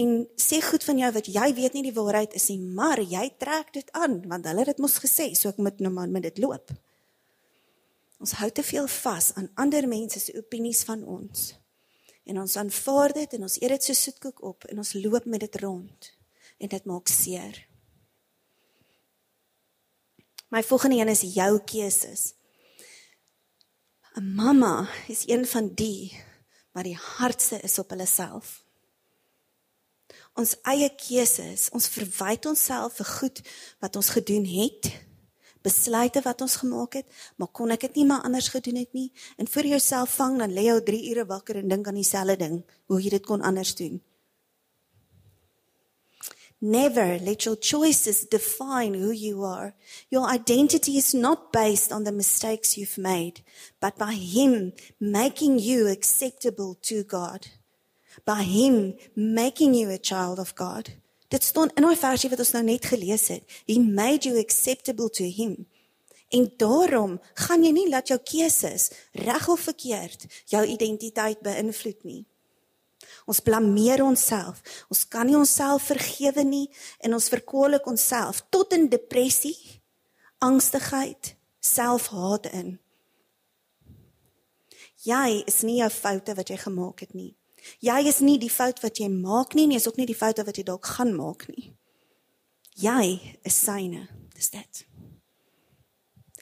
en 0.00 0.26
sê 0.36 0.60
goed 0.64 0.84
van 0.84 1.00
jou 1.00 1.10
wat 1.16 1.28
jy 1.32 1.48
weet 1.56 1.76
nie 1.76 1.86
die 1.88 1.96
waarheid 1.96 2.34
is 2.36 2.48
nie, 2.52 2.60
maar 2.60 3.00
jy 3.00 3.26
trek 3.40 3.72
dit 3.76 3.90
aan 3.96 4.20
want 4.28 4.48
hulle 4.48 4.64
het 4.64 4.74
dit 4.74 4.82
mos 4.84 4.98
gesê, 5.02 5.30
so 5.34 5.52
ek 5.52 5.60
moet 5.62 5.80
nou 5.80 5.92
maar 5.94 6.08
met 6.12 6.28
dit 6.28 6.40
loop. 6.44 6.72
Ons 8.20 8.36
hou 8.40 8.50
te 8.52 8.62
veel 8.62 8.88
vas 9.00 9.32
aan 9.40 9.48
ander 9.56 9.88
mense 9.88 10.20
se 10.20 10.36
opinies 10.36 10.84
van 10.84 11.04
ons. 11.08 11.54
En 12.28 12.42
ons 12.42 12.56
aanvaar 12.60 13.14
dit 13.16 13.36
en 13.38 13.46
ons 13.48 13.56
eet 13.62 13.72
dit 13.72 13.88
so 13.88 13.96
soetkoek 13.96 14.42
op 14.44 14.66
en 14.68 14.82
ons 14.82 14.92
loop 15.00 15.24
met 15.24 15.40
dit 15.40 15.60
rond 15.64 16.10
en 16.60 16.68
dit 16.68 16.84
maak 16.84 17.08
seer. 17.08 17.56
My 20.52 20.60
volgende 20.66 20.98
een 21.00 21.08
is 21.08 21.24
jou 21.34 21.52
keuses. 21.64 22.34
'n 24.16 24.34
Mamma 24.34 24.90
is 25.08 25.22
een 25.26 25.46
van 25.46 25.74
die 25.74 26.29
maar 26.72 26.86
die 26.86 26.98
hardste 26.98 27.60
is 27.66 27.78
op 27.78 27.90
hulle 27.94 28.06
self. 28.06 28.60
Ons 30.38 30.56
eie 30.70 30.88
keuses, 30.94 31.68
ons 31.74 31.88
verwyd 31.90 32.46
onsself 32.50 32.98
vir 33.00 33.08
goed 33.18 33.40
wat 33.82 33.96
ons 33.98 34.10
gedoen 34.14 34.46
het, 34.46 34.90
besluite 35.66 36.22
wat 36.24 36.40
ons 36.40 36.56
gemaak 36.62 37.00
het, 37.00 37.08
maar 37.36 37.50
kon 37.52 37.72
ek 37.74 37.88
dit 37.88 38.00
nie 38.00 38.06
maar 38.08 38.24
anders 38.24 38.48
gedoen 38.48 38.80
het 38.80 38.94
nie? 38.96 39.10
En 39.36 39.50
vir 39.50 39.74
jouself 39.74 40.14
vang 40.20 40.38
dan 40.40 40.54
lê 40.54 40.68
jy 40.70 40.78
3 40.86 41.02
ure 41.12 41.26
wakker 41.28 41.60
en 41.60 41.68
dink 41.68 41.90
aan 41.90 41.98
dieselfde 42.00 42.38
ding, 42.40 42.62
hoe 42.88 43.02
jy 43.02 43.12
dit 43.18 43.26
kon 43.26 43.44
anders 43.44 43.74
doen. 43.76 44.00
Never 46.60 47.18
let 47.18 47.46
your 47.46 47.56
choices 47.56 48.26
define 48.26 48.92
who 48.92 49.12
you 49.12 49.44
are. 49.44 49.74
Your 50.10 50.28
identity 50.28 50.98
is 50.98 51.14
not 51.14 51.52
based 51.52 51.90
on 51.90 52.04
the 52.04 52.12
mistakes 52.12 52.76
you've 52.76 52.98
made, 52.98 53.40
but 53.80 53.96
by 53.96 54.12
Him 54.12 54.72
making 55.00 55.58
you 55.58 55.88
acceptable 55.88 56.76
to 56.82 57.02
God. 57.04 57.46
By 58.26 58.42
Him 58.42 58.96
making 59.16 59.72
you 59.72 59.88
a 59.88 59.96
child 59.96 60.38
of 60.38 60.54
God. 60.54 60.90
Dit 61.30 61.42
staan 61.42 61.70
in 61.76 61.86
daai 61.86 61.96
versie 61.96 62.28
wat 62.28 62.42
ons 62.42 62.52
nou 62.52 62.64
net 62.66 62.84
gelees 62.90 63.28
het. 63.30 63.44
He 63.64 63.78
made 63.78 64.28
you 64.28 64.36
acceptable 64.36 65.08
to 65.16 65.24
Him. 65.24 65.64
En 66.28 66.50
daarom 66.58 67.20
gaan 67.34 67.64
jy 67.64 67.70
nie 67.72 67.88
laat 67.88 68.10
jou 68.10 68.18
keuses 68.20 68.90
reg 69.16 69.48
of 69.48 69.64
verkeerd 69.70 70.26
jou 70.50 70.60
identiteit 70.66 71.40
beïnvloed 71.40 72.04
nie. 72.04 72.24
Ons 73.26 73.40
blameer 73.44 74.02
onsself. 74.04 74.62
Ons 74.92 75.04
kan 75.08 75.26
nie 75.26 75.38
onsself 75.38 75.88
vergewe 75.90 76.44
nie 76.44 76.66
en 77.04 77.16
ons 77.16 77.30
verkwalik 77.32 77.86
onsself 77.90 78.42
tot 78.50 78.72
in 78.76 78.88
depressie, 78.92 79.56
angstigheid, 80.38 81.34
selfhaat 81.60 82.48
in. 82.52 82.78
Jy 85.04 85.42
is 85.48 85.62
nie 85.64 85.78
jou 85.80 85.90
foute 85.92 86.34
wat 86.36 86.52
jy 86.52 86.58
gemaak 86.60 87.04
het 87.06 87.14
nie. 87.16 87.34
Jy 87.84 88.00
is 88.08 88.20
nie 88.24 88.38
die 88.40 88.52
fout 88.52 88.80
wat 88.84 89.00
jy 89.00 89.08
maak 89.12 89.54
nie, 89.56 89.66
nie 89.68 89.78
is 89.80 89.88
ook 89.88 90.00
nie 90.00 90.08
die 90.08 90.16
foute 90.16 90.44
wat 90.44 90.56
jy 90.56 90.64
dalk 90.68 90.88
gaan 90.96 91.12
maak 91.16 91.46
nie. 91.52 91.72
Jy 92.80 93.36
is 93.44 93.56
syne. 93.56 94.06
Dis 94.36 94.52
dit. 94.52 94.84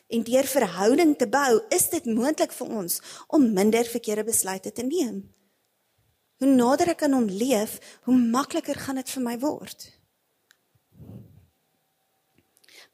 En 0.09 0.23
deur 0.25 0.47
verhouding 0.47 1.17
te 1.19 1.27
bou, 1.29 1.59
is 1.75 1.89
dit 1.93 2.07
moontlik 2.07 2.55
vir 2.55 2.71
ons 2.81 3.01
om 3.35 3.49
minder 3.53 3.85
verkeerde 3.85 4.25
besluite 4.29 4.73
te 4.73 4.85
neem. 4.87 5.27
Hoe 6.39 6.49
nader 6.49 6.93
ek 6.95 7.03
aan 7.03 7.17
hom 7.17 7.27
leef, 7.27 7.79
hoe 8.07 8.15
makliker 8.15 8.79
gaan 8.79 9.01
dit 9.01 9.11
vir 9.11 9.25
my 9.25 9.35
word. 9.43 9.89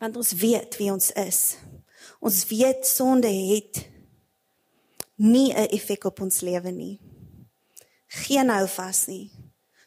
Want 0.00 0.16
ons 0.16 0.32
weet 0.40 0.78
wie 0.80 0.88
ons 0.92 1.10
is. 1.20 1.40
Ons 2.24 2.40
weet 2.48 2.88
sonde 2.88 3.28
het 3.28 3.84
nie 5.20 5.52
'n 5.52 5.68
effek 5.76 6.04
op 6.04 6.20
ons 6.20 6.40
lewe 6.40 6.70
nie. 6.70 7.00
Geen 8.08 8.48
hou 8.48 8.66
vas 8.68 9.06
nie, 9.06 9.30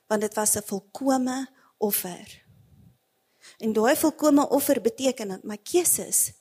want 0.07 0.21
dit 0.21 0.33
was 0.33 0.55
'n 0.55 0.65
volkomme 0.65 1.49
offer. 1.77 2.45
En 3.57 3.73
daai 3.73 3.95
volkomme 3.95 4.49
offer 4.49 4.81
beteken 4.81 5.27
dat 5.27 5.43
my 5.43 5.57
keuses 5.57 6.33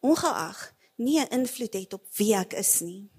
ongeag 0.00 0.74
nie 0.96 1.20
'n 1.20 1.28
invloed 1.28 1.74
het 1.74 1.92
op 1.92 2.04
wie 2.16 2.34
ek 2.34 2.52
is 2.52 2.80
nie 2.80 3.10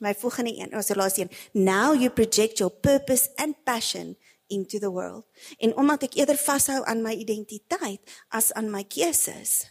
my 0.00 0.14
volgende 0.14 0.52
een, 0.56 0.74
ons 0.76 0.94
laaste 0.94 1.20
een. 1.20 1.30
Now 1.52 1.94
you 1.94 2.10
project 2.10 2.58
your 2.58 2.72
purpose 2.72 3.30
and 3.36 3.56
passion 3.64 4.16
into 4.46 4.78
the 4.78 4.90
world. 4.90 5.26
En 5.58 5.76
omdat 5.76 6.06
ek 6.06 6.18
eerder 6.20 6.38
vashou 6.38 6.84
aan 6.84 7.02
my 7.02 7.14
identiteit 7.16 8.00
as 8.28 8.52
aan 8.52 8.70
my 8.70 8.84
keuses, 8.84 9.64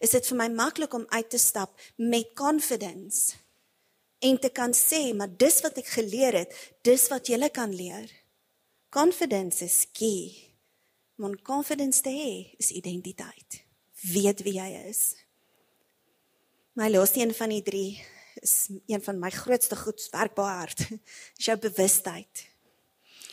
is 0.00 0.14
dit 0.16 0.26
vir 0.32 0.38
my 0.38 0.48
maklik 0.48 0.94
om 0.96 1.06
uit 1.08 1.30
te 1.30 1.38
stap 1.38 1.76
met 1.96 2.32
confidence 2.34 3.36
en 4.20 4.36
te 4.40 4.50
kan 4.52 4.72
sê, 4.76 5.14
maar 5.16 5.30
dis 5.40 5.60
wat 5.64 5.78
ek 5.80 5.94
geleer 5.96 6.42
het, 6.42 6.56
dis 6.84 7.06
wat 7.08 7.28
jy 7.28 7.48
kan 7.52 7.72
leer. 7.72 8.08
Confidence 8.92 9.64
is 9.64 9.86
key. 9.92 10.50
Mon 11.16 11.36
confidence 11.42 12.02
te 12.02 12.10
hê 12.10 12.56
is 12.58 12.72
identiteit. 12.72 13.62
Weet 14.12 14.42
wie 14.42 14.56
jy 14.56 14.68
is. 14.88 15.14
My 16.76 16.88
laaste 16.88 17.20
een 17.20 17.32
van 17.36 17.52
die 17.52 17.62
drie 17.62 17.90
is 18.40 18.68
een 18.86 19.02
van 19.02 19.18
my 19.18 19.30
grootste 19.30 19.76
goed 19.76 20.08
werk 20.10 20.34
baie 20.34 20.56
hard. 20.56 20.80
Is 21.38 21.44
jou 21.44 21.58
bewustheid. 21.58 22.48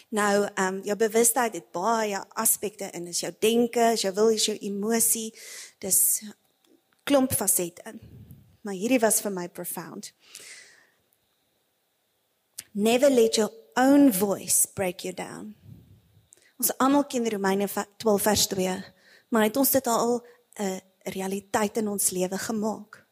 Nou, 0.09 0.47
ehm 0.53 0.75
um, 0.75 0.83
jou 0.83 0.95
bewustheid 0.97 1.53
het 1.53 1.71
baie 1.71 2.19
aspekte 2.29 2.89
in. 2.91 3.07
Is 3.07 3.19
jou 3.19 3.33
denke, 3.39 3.91
is 3.93 4.01
jou 4.01 4.13
wil, 4.13 4.29
is 4.29 4.45
jou 4.45 4.57
emosie. 4.57 5.33
Dis 5.83 6.23
klomp 7.03 7.33
fasette. 7.33 7.95
Maar 8.61 8.73
hierdie 8.73 8.99
was 8.99 9.21
vir 9.21 9.31
my 9.31 9.47
profound. 9.49 10.13
Never 12.71 13.09
let 13.09 13.35
your 13.35 13.51
own 13.75 14.11
voice 14.13 14.67
break 14.73 15.03
you 15.03 15.13
down. 15.13 15.55
Ons 16.57 16.73
almal 16.77 17.05
ken 17.05 17.29
Romeine 17.29 17.67
12 17.97 18.21
vers 18.21 18.47
2, 18.47 18.77
maar 19.29 19.43
het 19.43 19.57
ons 19.57 19.71
dit 19.71 19.87
al 19.87 20.25
'n 20.59 20.81
realiteit 21.03 21.77
in 21.77 21.87
ons 21.87 22.09
lewe 22.09 22.37
gemaak? 22.37 23.06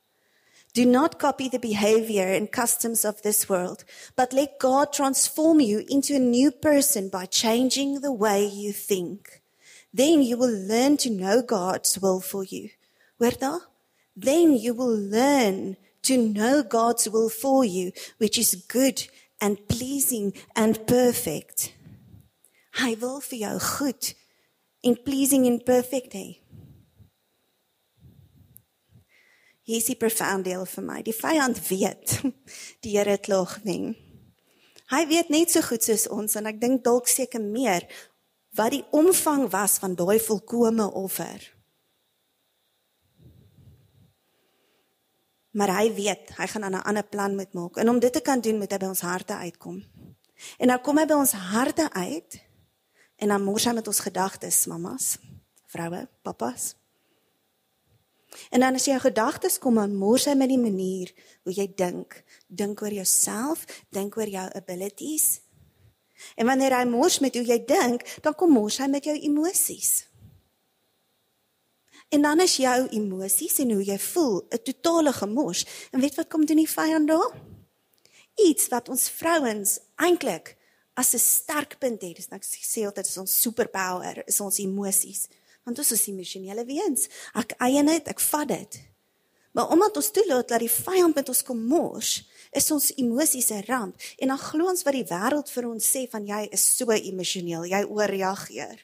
Do 0.76 0.86
not 0.86 1.20
copy 1.20 1.48
the 1.48 1.58
behavior 1.58 2.28
and 2.28 2.52
customs 2.52 3.06
of 3.06 3.22
this 3.22 3.48
world, 3.48 3.86
but 4.18 4.34
let 4.34 4.60
God 4.60 4.92
transform 4.92 5.62
you 5.62 5.86
into 5.88 6.18
a 6.18 6.20
new 6.20 6.52
person 6.52 7.08
by 7.08 7.28
changing 7.28 8.02
the 8.02 8.12
way 8.12 8.46
you 8.46 8.74
think. 8.74 9.42
Then 9.94 10.22
you 10.22 10.36
will 10.36 10.52
learn 10.52 10.98
to 10.98 11.10
know 11.10 11.42
God's 11.42 11.98
will 11.98 12.20
for 12.20 12.44
you. 12.44 12.72
Hoor 13.22 13.62
Then 14.18 14.58
you 14.58 14.74
will 14.74 14.94
learn 14.94 15.78
to 16.04 16.18
know 16.18 16.62
God's 16.62 17.08
will 17.08 17.30
for 17.30 17.64
you, 17.64 17.94
which 18.18 18.38
is 18.38 18.66
good 18.68 19.08
and 19.40 19.66
pleasing 19.70 20.34
and 20.58 20.86
perfect. 20.86 21.72
Hy 22.74 22.98
wil 23.00 23.22
vir 23.22 23.40
jou 23.48 23.60
goed 23.60 24.14
en 24.84 24.98
pleasing 25.08 25.48
en 25.48 25.62
perfect 25.64 26.20
hê. 26.20 26.45
Hier 29.66 29.82
is 29.82 29.88
die 29.90 29.98
profound 29.98 30.46
deel 30.46 30.66
vir 30.70 30.84
my. 30.86 31.00
Die 31.02 31.16
vyand 31.16 31.58
weet 31.70 32.20
die 32.86 32.94
Here 32.94 33.16
het 33.18 33.30
lag 33.32 33.58
wen. 33.66 33.96
Hy 34.94 35.02
weet 35.10 35.32
net 35.34 35.50
so 35.50 35.66
goed 35.66 35.82
soos 35.82 36.06
ons 36.14 36.38
en 36.38 36.46
ek 36.46 36.60
dink 36.62 36.84
dalk 36.86 37.10
seker 37.10 37.42
meer 37.42 37.88
wat 38.56 38.76
die 38.76 38.84
omvang 38.94 39.48
was 39.52 39.80
van 39.82 39.98
daai 39.98 40.20
volkomme 40.22 40.86
offer. 40.94 41.42
Maar 45.56 45.72
hy 45.80 45.90
weet, 45.96 46.36
hy 46.38 46.48
gaan 46.52 46.68
aan 46.68 46.78
'n 46.78 46.88
ander 46.92 47.08
plan 47.08 47.36
met 47.36 47.54
maak 47.54 47.82
en 47.82 47.90
om 47.90 48.00
dit 48.00 48.14
te 48.14 48.22
kan 48.22 48.42
doen 48.42 48.58
moet 48.62 48.72
hy 48.72 48.78
by 48.78 48.92
ons 48.94 49.02
harte 49.02 49.34
uitkom. 49.34 49.82
En 50.60 50.68
dan 50.68 50.82
kom 50.82 50.98
hy 50.98 51.06
by 51.06 51.18
ons 51.18 51.32
harte 51.32 51.90
uit 51.92 52.42
en 53.18 53.28
dan 53.28 53.44
mors 53.44 53.66
hy 53.66 53.74
met 53.74 53.88
ons 53.88 54.00
gedagtes, 54.00 54.66
mamas, 54.66 55.18
vroue, 55.66 56.08
pappas. 56.22 56.76
En 58.50 58.60
dan 58.60 58.76
as 58.76 58.86
jy 58.86 58.98
gedagtes 59.00 59.58
kom 59.62 59.80
aan 59.80 59.96
mors 59.96 60.26
hy 60.30 60.36
met 60.38 60.52
die 60.52 60.60
manier 60.60 61.12
hoe 61.44 61.54
jy 61.54 61.68
dink. 61.78 62.24
Dink 62.48 62.82
oor 62.82 62.94
jouself, 62.94 63.66
dink 63.96 64.18
oor 64.18 64.30
jou 64.30 64.46
abilities. 64.58 65.40
En 66.36 66.48
wanneer 66.50 66.78
hy 66.78 66.86
mors 66.90 67.20
met 67.24 67.36
hoe 67.36 67.46
jy 67.46 67.60
dink, 67.68 68.06
dan 68.24 68.36
kom 68.36 68.54
mors 68.56 68.80
hy 68.82 68.88
met 68.92 69.08
jou 69.08 69.16
emosies. 69.16 70.06
En 72.14 72.22
dan 72.22 72.40
is 72.44 72.58
jou 72.62 72.76
emosies 72.96 73.58
en 73.64 73.72
hoe 73.76 73.84
jy 73.84 73.98
voel 74.00 74.46
'n 74.52 74.62
totale 74.64 75.14
gemors. 75.14 75.66
En 75.92 76.00
weet 76.00 76.16
wat 76.16 76.30
kom 76.30 76.46
doen 76.46 76.64
die 76.64 76.70
vyand 76.70 77.08
daar? 77.08 77.32
Iets 78.36 78.68
wat 78.68 78.90
ons 78.90 79.10
vrouens 79.10 79.80
eintlik 79.96 80.58
as 80.94 81.14
'n 81.14 81.20
sterk 81.20 81.80
punt 81.80 82.02
het. 82.02 82.16
Dis 82.16 82.30
nou 82.30 82.40
ek 82.40 82.46
sê 82.46 82.86
altyd 82.86 83.06
is 83.06 83.18
ons 83.18 83.42
superpower, 83.42 84.24
is 84.28 84.40
ons 84.40 84.60
emosies 84.60 85.28
want 85.66 85.82
ons 85.82 85.92
is 85.92 86.08
emosionele 86.08 86.66
wesens. 86.68 87.10
Ek 87.34 87.58
eien 87.66 87.90
dit, 87.90 88.08
ek 88.08 88.22
vat 88.30 88.48
dit. 88.48 88.80
Maar 89.56 89.72
omdat 89.72 89.98
ons 89.98 90.12
toelaat 90.12 90.50
dat 90.52 90.60
die 90.60 90.72
vyand 90.72 91.16
met 91.16 91.30
ons 91.32 91.44
kom 91.48 91.62
mors, 91.68 92.18
is 92.56 92.72
ons 92.72 92.92
emosies 93.00 93.52
'n 93.52 93.64
ramp 93.68 93.96
en 94.20 94.28
dan 94.28 94.38
glo 94.38 94.68
ons 94.70 94.84
wat 94.84 94.94
die 94.94 95.08
wêreld 95.08 95.50
vir 95.50 95.68
ons 95.68 95.92
sê 95.96 96.10
van 96.10 96.28
jy 96.28 96.48
is 96.52 96.78
so 96.78 96.92
emosioneel, 96.92 97.66
jy 97.66 97.84
ooreageer. 97.84 98.84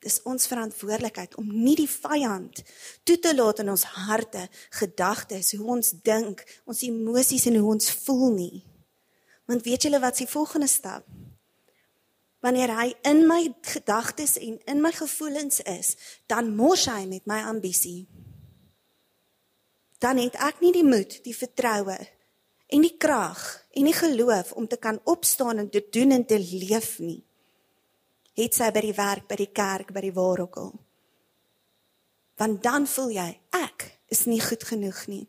Dis 0.00 0.22
ons 0.24 0.46
verantwoordelikheid 0.46 1.34
om 1.36 1.46
nie 1.48 1.76
die 1.76 1.88
vyand 1.88 2.62
toe 3.04 3.18
te 3.18 3.34
laat 3.34 3.58
in 3.58 3.68
ons 3.68 3.84
harte, 3.84 4.48
gedagtes, 4.70 5.52
hoe 5.52 5.68
ons 5.68 5.90
dink, 5.90 6.44
ons 6.64 6.82
emosies 6.82 7.46
en 7.46 7.56
hoe 7.56 7.72
ons 7.74 7.90
voel 7.90 8.32
nie. 8.32 8.64
Want 9.44 9.62
weet 9.62 9.82
julle 9.82 10.00
wat 10.00 10.16
se 10.16 10.26
volgende 10.26 10.66
stap? 10.66 11.04
Wanneer 12.40 12.72
hy 12.72 12.88
in 13.04 13.26
my 13.28 13.42
gedagtes 13.60 14.38
en 14.40 14.56
in 14.64 14.80
my 14.80 14.92
gevoelens 14.96 15.60
is, 15.68 15.96
dan 16.26 16.54
mors 16.56 16.86
hy 16.88 17.04
met 17.08 17.26
my 17.28 17.42
ambisie. 17.44 18.06
Dan 20.00 20.16
het 20.22 20.38
ek 20.40 20.62
nie 20.64 20.72
die 20.72 20.86
moed, 20.86 21.18
die 21.24 21.36
vertroue 21.36 21.98
en 22.70 22.86
die 22.86 22.96
krag 22.96 23.42
en 23.76 23.90
die 23.90 23.96
geloof 23.96 24.54
om 24.56 24.68
te 24.70 24.78
kan 24.80 25.00
opstaan 25.04 25.60
en 25.60 25.68
te 25.70 25.82
doen 25.92 26.16
en 26.16 26.24
te 26.24 26.38
leef 26.40 26.96
nie. 27.04 27.20
Het 28.38 28.56
sy 28.56 28.70
by 28.72 28.86
die 28.86 28.96
werk, 28.96 29.26
by 29.28 29.36
die 29.36 29.50
kerk, 29.52 29.92
by 29.92 30.04
die 30.06 30.14
waar 30.16 30.46
ook 30.46 30.56
al. 30.62 30.72
Want 32.40 32.62
dan 32.64 32.88
voel 32.88 33.12
jy 33.18 33.28
ek 33.58 33.84
is 34.08 34.24
nie 34.30 34.40
goed 34.40 34.64
genoeg 34.64 35.04
nie. 35.12 35.26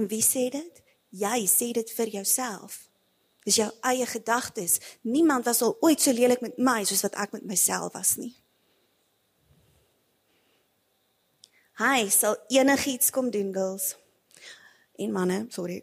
En 0.00 0.08
wie 0.08 0.22
sê 0.24 0.48
dit? 0.52 0.82
Jy 1.12 1.44
sê 1.50 1.72
dit 1.76 1.90
vir 1.98 2.14
jouself. 2.18 2.85
Dis 3.46 3.60
jou 3.60 3.68
eie 3.86 4.06
gedagtes. 4.10 4.80
Niemand 5.06 5.46
was 5.46 5.62
al 5.62 5.76
ooit 5.86 6.02
so 6.02 6.12
lelik 6.12 6.42
met 6.42 6.58
my 6.58 6.82
soos 6.84 7.04
wat 7.06 7.14
ek 7.22 7.36
met 7.38 7.46
myself 7.46 7.94
was 7.94 8.16
nie. 8.18 8.34
Hy 11.76 12.08
sal 12.08 12.38
enigiets 12.50 13.12
kom 13.12 13.28
doen, 13.30 13.52
girls. 13.54 13.92
En 14.98 15.12
manne, 15.12 15.44
sorry. 15.52 15.82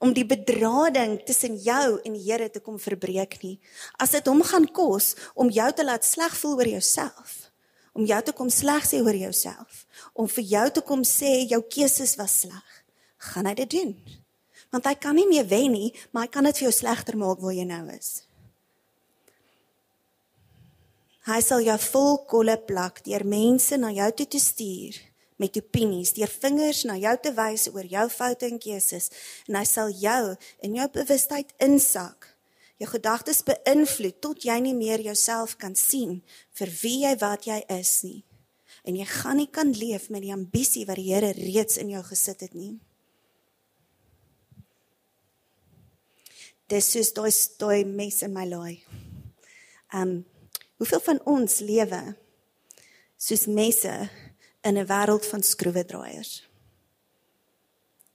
Om 0.00 0.14
die 0.16 0.24
bedrading 0.24 1.18
tussen 1.28 1.58
jou 1.60 2.00
en 2.00 2.16
die 2.16 2.24
Here 2.24 2.48
te 2.50 2.62
kom 2.64 2.78
verbreek 2.80 3.36
nie. 3.44 3.58
As 4.00 4.16
dit 4.16 4.26
hom 4.26 4.40
gaan 4.48 4.66
kos 4.72 5.12
om 5.36 5.52
jou 5.52 5.68
te 5.76 5.84
laat 5.84 6.08
sleg 6.08 6.34
voel 6.40 6.56
oor 6.62 6.70
jouself, 6.72 7.36
om 7.92 8.08
jou 8.08 8.20
te 8.24 8.32
kom 8.32 8.48
sleg 8.48 8.88
sê 8.88 9.02
oor 9.04 9.18
jouself, 9.18 9.84
om 10.16 10.26
vir 10.38 10.48
jou 10.54 10.64
te 10.78 10.84
kom 10.88 11.04
sê 11.04 11.44
jou 11.50 11.60
keuses 11.68 12.16
was 12.16 12.40
sleg, 12.46 12.80
gaan 13.30 13.50
hy 13.50 13.54
dit 13.60 13.76
doen. 13.76 13.94
Want 14.70 14.86
hy 14.86 14.94
kan 15.02 15.16
nie 15.18 15.26
meer 15.26 15.46
wen 15.50 15.72
nie, 15.74 15.92
maar 16.10 16.28
hy 16.28 16.32
kan 16.34 16.46
dit 16.46 16.60
vir 16.60 16.68
jou 16.68 16.74
slegter 16.74 17.18
maak 17.18 17.42
waar 17.42 17.56
jy 17.56 17.66
nou 17.66 17.84
is. 17.90 18.10
Hy 21.28 21.38
sal 21.44 21.62
jou 21.62 21.76
vol 21.90 22.16
kolle 22.30 22.56
plak 22.66 23.02
deur 23.06 23.26
mense 23.28 23.76
na 23.78 23.90
jou 23.92 24.08
toe 24.18 24.26
te 24.34 24.40
stuur 24.40 24.96
met 25.40 25.56
opinies, 25.56 26.12
deur 26.16 26.30
vingers 26.42 26.82
na 26.88 26.96
jou 27.00 27.12
te 27.22 27.32
wys 27.36 27.68
oor 27.72 27.86
jou 27.88 28.06
foute 28.12 28.48
en 28.48 28.58
keuses 28.60 29.08
en 29.48 29.56
hy 29.56 29.64
sal 29.68 29.92
jou 29.92 30.34
in 30.66 30.76
jou 30.76 30.88
bewustheid 30.96 31.54
insak. 31.64 32.28
Jou 32.80 32.88
gedagtes 32.92 33.42
beïnvloed 33.44 34.20
tot 34.24 34.44
jy 34.44 34.56
nie 34.64 34.76
meer 34.76 35.02
jouself 35.04 35.56
kan 35.60 35.76
sien 35.76 36.20
vir 36.56 36.72
wie 36.82 37.02
jy 37.04 37.14
wat 37.20 37.48
jy 37.48 37.60
is 37.76 37.94
nie. 38.04 38.20
En 38.88 38.96
jy 38.96 39.04
gaan 39.08 39.40
nie 39.40 39.50
kan 39.52 39.72
leef 39.76 40.08
met 40.08 40.24
die 40.24 40.32
ambisie 40.32 40.86
wat 40.88 41.00
die 41.00 41.10
Here 41.12 41.34
reeds 41.36 41.76
in 41.80 41.92
jou 41.92 42.00
gesit 42.04 42.40
het 42.46 42.56
nie. 42.56 42.78
Dis 46.70 46.86
soos 46.92 47.10
daai 47.16 47.32
daai 47.58 47.84
mes 47.84 48.20
in 48.22 48.34
my 48.34 48.46
laai. 48.46 48.76
Um 49.90 50.20
hoeveel 50.78 51.02
van 51.02 51.18
ons 51.26 51.58
lewe 51.66 52.02
soos 53.18 53.46
messe 53.46 53.94
in 54.62 54.78
'n 54.78 54.86
wêreld 54.86 55.26
van 55.26 55.42
skroewedraaiers. 55.42 56.46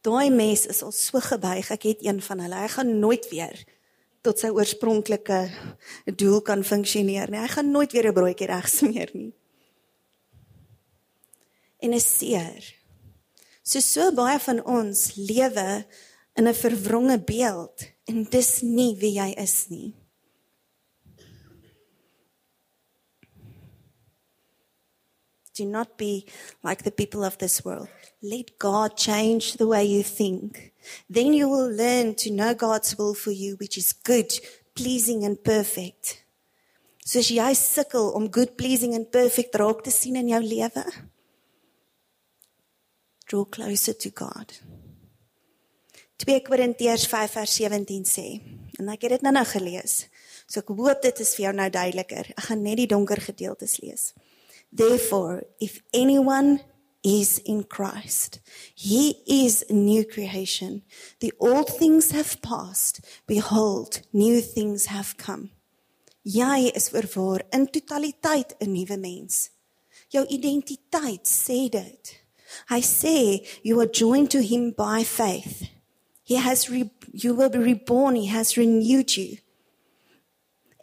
Daai 0.01 0.29
mes 0.29 0.65
is 0.65 0.81
al 0.83 0.91
so 0.91 1.19
gebuig, 1.19 1.71
ek 1.71 1.83
het 1.83 2.05
een 2.05 2.21
van 2.21 2.39
hulle. 2.39 2.55
Hy 2.55 2.67
gaan 2.67 2.99
nooit 2.99 3.29
weer 3.29 3.65
tot 4.21 4.39
sy 4.39 4.47
oorspronklike 4.47 5.51
doel 6.15 6.41
kan 6.41 6.63
funksioneer 6.63 7.29
nie. 7.29 7.39
Hy 7.39 7.47
gaan 7.47 7.71
nooit 7.71 7.91
weer 7.91 8.07
'n 8.07 8.13
broodjie 8.13 8.47
reg 8.47 8.69
smeer 8.69 9.09
nie. 9.13 9.33
En 11.79 11.93
is 11.93 12.17
seer. 12.17 12.75
So 13.63 13.79
so 13.79 14.11
baie 14.11 14.39
van 14.39 14.63
ons 14.63 15.15
lewe 15.15 15.85
in 16.35 16.47
'n 16.47 16.53
verwronge 16.53 17.19
beeld 17.23 17.91
en 18.05 18.23
dis 18.23 18.61
nie 18.61 18.95
wie 18.99 19.13
jy 19.19 19.33
is 19.37 19.67
nie. 19.69 19.93
Do 25.55 25.63
not 25.65 25.97
be 25.97 26.25
like 26.63 26.83
the 26.83 26.91
people 26.91 27.23
of 27.23 27.37
this 27.37 27.63
world. 27.63 27.87
Let 28.21 28.59
God 28.59 28.97
change 28.97 29.55
the 29.55 29.67
way 29.67 29.85
you 29.85 30.03
think. 30.03 30.73
Then 31.09 31.33
you 31.33 31.47
will 31.47 31.71
learn 31.71 32.15
to 32.15 32.29
know 32.29 32.53
God's 32.53 32.97
will 32.97 33.13
for 33.13 33.31
you, 33.31 33.55
which 33.55 33.77
is 33.77 33.93
good, 33.93 34.33
pleasing, 34.73 35.23
and 35.23 35.41
perfect. 35.41 36.25
So 37.05 37.19
as 37.19 37.29
jy 37.31 37.53
sukkel 37.53 38.15
om 38.15 38.27
good, 38.27 38.57
pleasing, 38.57 38.95
and 38.95 39.09
perfect 39.11 39.55
raak 39.55 39.83
te 39.85 39.91
sien 39.91 40.17
in 40.17 40.27
jou 40.27 40.41
lewe, 40.41 40.83
draw 43.29 43.45
closer 43.45 43.93
to 43.93 44.09
God. 44.09 44.51
2 46.17 46.41
Korintiërs 46.47 47.07
5 47.11 47.31
vers 47.35 47.55
17 47.59 48.05
sê, 48.07 48.27
en 48.79 48.91
ek 48.93 49.01
het 49.03 49.17
dit 49.17 49.25
nou-nou 49.25 49.43
gelees. 49.49 50.05
So 50.47 50.61
ek 50.61 50.71
hoop 50.77 51.01
dit 51.03 51.19
is 51.19 51.33
vir 51.35 51.47
jou 51.47 51.55
nou 51.57 51.67
duideliker. 51.73 52.29
Ek 52.37 52.47
gaan 52.47 52.63
net 52.63 52.79
die 52.79 52.87
donker 52.87 53.19
gedeeltes 53.19 53.79
lees. 53.81 54.13
Therefore, 54.71 55.43
if 55.59 55.81
anyone 55.93 56.61
is 57.03 57.39
in 57.45 57.65
Christ, 57.67 58.39
he 58.73 59.21
is 59.27 59.63
a 59.69 59.73
new 59.73 60.05
creation. 60.05 60.83
The 61.19 61.33
old 61.39 61.69
things 61.69 62.11
have 62.11 62.41
passed. 62.41 63.01
Behold, 63.27 64.01
new 64.11 64.41
things 64.41 64.87
have 64.87 65.17
come. 65.17 65.51
Jy 66.23 66.71
is 66.73 66.89
verwaar 66.89 67.43
in 67.53 67.67
totaliteit 67.69 68.55
'n 68.59 68.71
nuwe 68.71 68.97
mens. 68.97 69.49
Jou 70.09 70.25
identiteit 70.25 71.27
sê 71.27 71.69
dit. 71.69 72.23
Hy 72.69 72.81
sê 72.81 73.45
you 73.63 73.79
are 73.79 73.89
joined 73.89 74.31
to 74.31 74.39
him 74.39 74.71
by 74.71 75.03
faith. 75.03 75.74
He 76.25 76.39
has 76.41 76.69
re- 76.69 76.89
you 77.13 77.35
will 77.37 77.49
be 77.49 77.61
reborn, 77.61 78.15
he 78.15 78.29
has 78.33 78.55
renewed 78.57 79.15
you. 79.15 79.37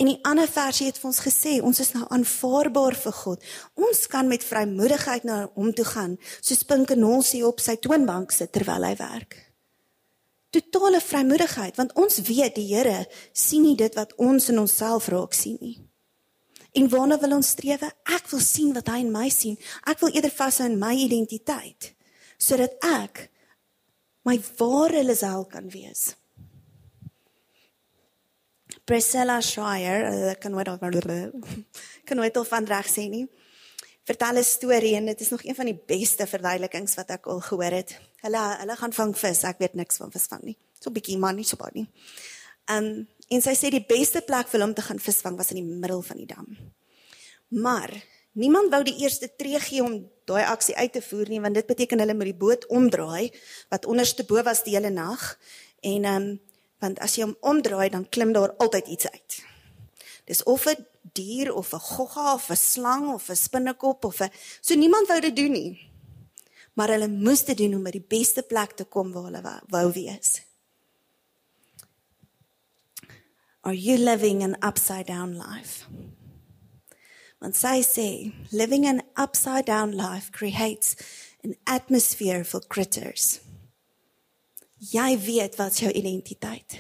En 0.00 0.08
die 0.08 0.18
ander 0.26 0.48
versie 0.48 0.88
het 0.88 0.98
vir 0.98 1.10
ons 1.10 1.20
gesê, 1.22 1.58
ons 1.62 1.78
is 1.82 1.92
nou 1.94 2.06
aanvaarbaar 2.14 2.96
vir 2.98 3.14
God. 3.18 3.44
Ons 3.78 4.06
kan 4.10 4.26
met 4.30 4.44
vrymoedigheid 4.46 5.26
na 5.28 5.44
hom 5.54 5.72
toe 5.76 5.84
gaan, 5.86 6.16
soos 6.40 6.64
Pinkenolsie 6.66 7.42
op 7.46 7.60
sy 7.62 7.76
toonbank 7.82 8.32
sit 8.34 8.54
terwyl 8.54 8.86
hy 8.88 8.94
werk. 8.98 9.36
Totale 10.52 11.00
vrymoedigheid, 11.00 11.78
want 11.78 11.94
ons 11.98 12.20
weet 12.26 12.56
die 12.58 12.68
Here 12.72 13.04
sien 13.32 13.66
nie 13.66 13.76
dit 13.78 13.94
wat 13.96 14.14
ons 14.20 14.50
in 14.52 14.60
onsself 14.62 15.08
raak 15.12 15.36
sien 15.36 15.58
nie. 15.60 15.78
En 16.72 16.88
waarna 16.88 17.18
wil 17.20 17.36
ons 17.36 17.52
streef? 17.54 17.84
Ek 18.08 18.30
wil 18.32 18.40
sien 18.40 18.72
wat 18.76 18.88
hy 18.88 19.02
in 19.04 19.12
my 19.12 19.28
sien. 19.32 19.58
Ek 19.88 20.00
wil 20.00 20.14
eerder 20.14 20.32
vashou 20.32 20.70
in 20.70 20.78
my 20.80 20.94
identiteit 20.96 21.92
sodat 22.42 22.72
ek 22.82 23.28
my 24.24 24.38
ware 24.58 25.02
Lisel 25.04 25.46
kan 25.50 25.68
wees. 25.70 26.14
Priscilla 28.84 29.40
Schreier, 29.40 30.08
ek 30.32 30.40
kan 30.42 30.52
nooit 30.54 30.68
kan 32.06 32.18
nooit 32.18 32.36
al 32.36 32.48
van 32.48 32.66
reg 32.66 32.88
sê 32.90 33.06
nie. 33.08 33.26
Vertel 34.02 34.38
'n 34.38 34.44
storie 34.44 34.96
en 34.96 35.06
dit 35.06 35.20
is 35.20 35.30
nog 35.30 35.44
een 35.44 35.54
van 35.54 35.66
die 35.66 35.78
beste 35.86 36.26
verduidelikings 36.26 36.94
wat 36.94 37.10
ek 37.10 37.26
al 37.26 37.40
gehoor 37.40 37.70
het. 37.70 37.98
Hulle 38.22 38.42
hulle 38.58 38.76
gaan 38.76 38.92
vang 38.92 39.14
vis, 39.16 39.44
ek 39.44 39.58
weet 39.58 39.74
niks 39.74 39.96
van 39.96 40.10
visvang 40.10 40.42
nie. 40.42 40.58
So 40.80 40.90
bietjie 40.90 41.18
man 41.18 41.36
nie 41.36 41.44
so 41.44 41.56
baie 41.56 41.70
nie. 41.74 41.88
Um 42.66 43.06
en 43.30 43.40
sy 43.40 43.54
sê 43.54 43.70
die 43.70 43.86
beste 43.86 44.20
plek 44.20 44.48
vir 44.48 44.60
hom 44.60 44.74
te 44.74 44.82
gaan 44.82 44.98
visvang 44.98 45.36
was 45.38 45.50
in 45.50 45.62
die 45.62 45.78
middel 45.80 46.02
van 46.02 46.16
die 46.16 46.26
dam. 46.26 46.56
Maar 47.48 47.94
niemand 48.32 48.70
wou 48.72 48.82
die 48.84 48.96
eerste 49.02 49.28
tree 49.36 49.60
gee 49.60 49.82
om 49.82 49.98
daai 50.24 50.44
aksie 50.44 50.76
uit 50.76 50.92
te 50.92 51.02
voer 51.02 51.28
nie 51.28 51.40
want 51.40 51.54
dit 51.58 51.66
beteken 51.66 52.00
hulle 52.00 52.14
moet 52.14 52.30
die 52.30 52.40
boot 52.44 52.66
omdraai 52.66 53.32
wat 53.72 53.86
onderste 53.86 54.24
bo 54.28 54.42
was 54.42 54.64
die 54.64 54.76
hele 54.76 54.90
nag 54.90 55.26
en 55.80 56.08
um 56.14 56.28
want 56.82 56.98
as 57.04 57.14
jy 57.16 57.26
hom 57.26 57.36
omdraai 57.40 57.90
dan 57.94 58.08
klim 58.08 58.32
daar 58.34 58.56
altyd 58.58 58.88
iets 58.90 59.06
uit. 59.06 59.38
Dis 60.26 60.42
of 60.42 60.66
'n 60.66 60.86
dier 61.14 61.54
of 61.54 61.72
'n 61.72 61.78
gogga 61.78 62.34
of 62.34 62.50
'n 62.50 62.56
slang 62.56 63.12
of 63.14 63.28
'n 63.28 63.36
spinnekop 63.36 64.04
of 64.04 64.20
'n 64.20 64.30
so 64.60 64.74
niemand 64.74 65.08
wou 65.08 65.20
dit 65.20 65.36
doen 65.36 65.52
nie. 65.52 65.90
Maar 66.74 66.88
hulle 66.88 67.08
moes 67.08 67.44
dit 67.44 67.56
doen 67.56 67.74
om 67.74 67.82
by 67.82 67.90
die 67.90 68.06
beste 68.08 68.42
plek 68.42 68.72
te 68.72 68.84
kom 68.84 69.12
waar 69.12 69.24
hulle 69.24 69.60
wou 69.68 69.92
wees. 69.92 70.42
Are 73.60 73.76
you 73.76 73.98
living 73.98 74.42
an 74.42 74.56
upside 74.60 75.06
down 75.06 75.36
life? 75.36 75.86
Want 77.42 77.58
sy 77.58 77.80
sê, 77.82 78.30
living 78.54 78.86
an 78.86 79.02
upside 79.18 79.66
down 79.66 79.96
life 79.98 80.30
creates 80.30 80.94
an 81.42 81.56
atmosphere 81.66 82.44
for 82.44 82.62
critters. 82.62 83.40
Jy 84.78 85.16
weet 85.18 85.58
wat 85.58 85.80
jou 85.82 85.90
identiteit. 85.90 86.78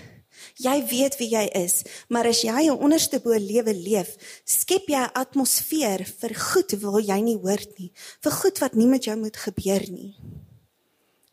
Jy 0.62 0.76
weet 0.86 1.16
wie 1.18 1.28
jy 1.32 1.42
is, 1.58 1.82
maar 2.06 2.28
as 2.30 2.44
jy 2.46 2.70
'n 2.70 2.78
onderste 2.78 3.18
bo 3.18 3.34
lewe 3.34 3.74
leef, 3.74 4.14
skep 4.46 4.86
jy 4.86 5.02
'n 5.02 5.14
atmosfeer 5.18 6.06
vir 6.06 6.34
goed 6.34 6.70
waar 6.82 7.02
jy 7.02 7.20
nie 7.20 7.38
hoort 7.42 7.78
nie, 7.78 7.90
vir 8.22 8.32
goed 8.32 8.58
wat 8.58 8.74
nie 8.74 8.86
met 8.86 9.04
jou 9.04 9.16
moet 9.16 9.36
gebeur 9.36 9.90
nie. 9.90 10.14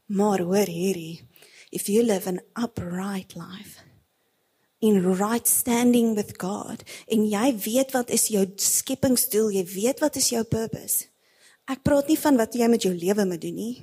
Maar 0.07 0.41
hoor 0.41 0.65
hierdie, 0.65 1.21
if 1.71 1.87
you 1.87 2.01
live 2.01 2.25
an 2.25 2.41
upright 2.57 3.35
life 3.35 3.88
in 4.79 5.03
right 5.03 5.47
standing 5.47 6.15
with 6.15 6.37
God 6.39 6.83
en 7.11 7.25
jy 7.27 7.51
weet 7.65 7.91
wat 7.95 8.11
is 8.15 8.29
jou 8.31 8.45
skepingsdoel, 8.55 9.51
jy 9.59 9.65
weet 9.67 10.03
wat 10.03 10.15
is 10.15 10.31
jou 10.31 10.43
purpose. 10.47 11.09
Ek 11.69 11.83
praat 11.85 12.07
nie 12.09 12.17
van 12.17 12.39
wat 12.39 12.55
jy 12.57 12.67
met 12.71 12.85
jou 12.87 12.93
lewe 12.95 13.25
moet 13.29 13.41
doen 13.43 13.57
nie. 13.57 13.73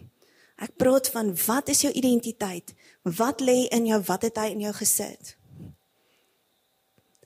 Ek 0.57 0.73
praat 0.81 1.11
van 1.13 1.35
wat 1.47 1.69
is 1.69 1.85
jou 1.85 1.93
identiteit? 1.93 2.73
Wat 3.05 3.45
lê 3.45 3.67
in 3.77 3.87
jou? 3.87 4.01
Wat 4.09 4.25
het 4.25 4.41
hy 4.41 4.49
in 4.55 4.65
jou 4.65 4.73
gesit? 4.79 5.37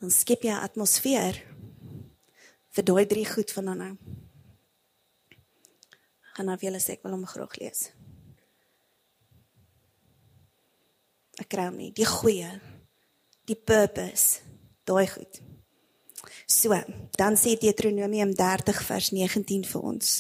Dan 0.00 0.10
skep 0.10 0.42
jy 0.42 0.50
'n 0.50 0.64
atmosfeer 0.66 1.38
vir 2.74 2.84
daai 2.84 3.06
drie 3.06 3.26
goed 3.26 3.50
van 3.50 3.64
nou. 3.64 3.96
Gaan 6.34 6.46
nou 6.46 6.56
vir 6.56 6.70
julle 6.70 6.80
sê 6.80 6.92
ek 6.92 7.02
wil 7.02 7.12
hom 7.12 7.26
graag 7.26 7.56
lees. 7.60 7.90
Ek 11.38 11.48
kry 11.48 11.66
hom 11.66 11.76
nie. 11.76 11.92
Die 11.92 12.06
goeie. 12.06 12.60
Die 13.50 13.58
purpose. 13.58 14.44
Daai 14.86 15.08
goed. 15.10 15.40
So, 16.46 16.76
dan 17.18 17.34
sê 17.34 17.56
Deuteronomium 17.58 18.30
30 18.38 18.78
vers 18.86 19.10
19 19.10 19.64
vir 19.66 19.80
ons. 19.82 20.10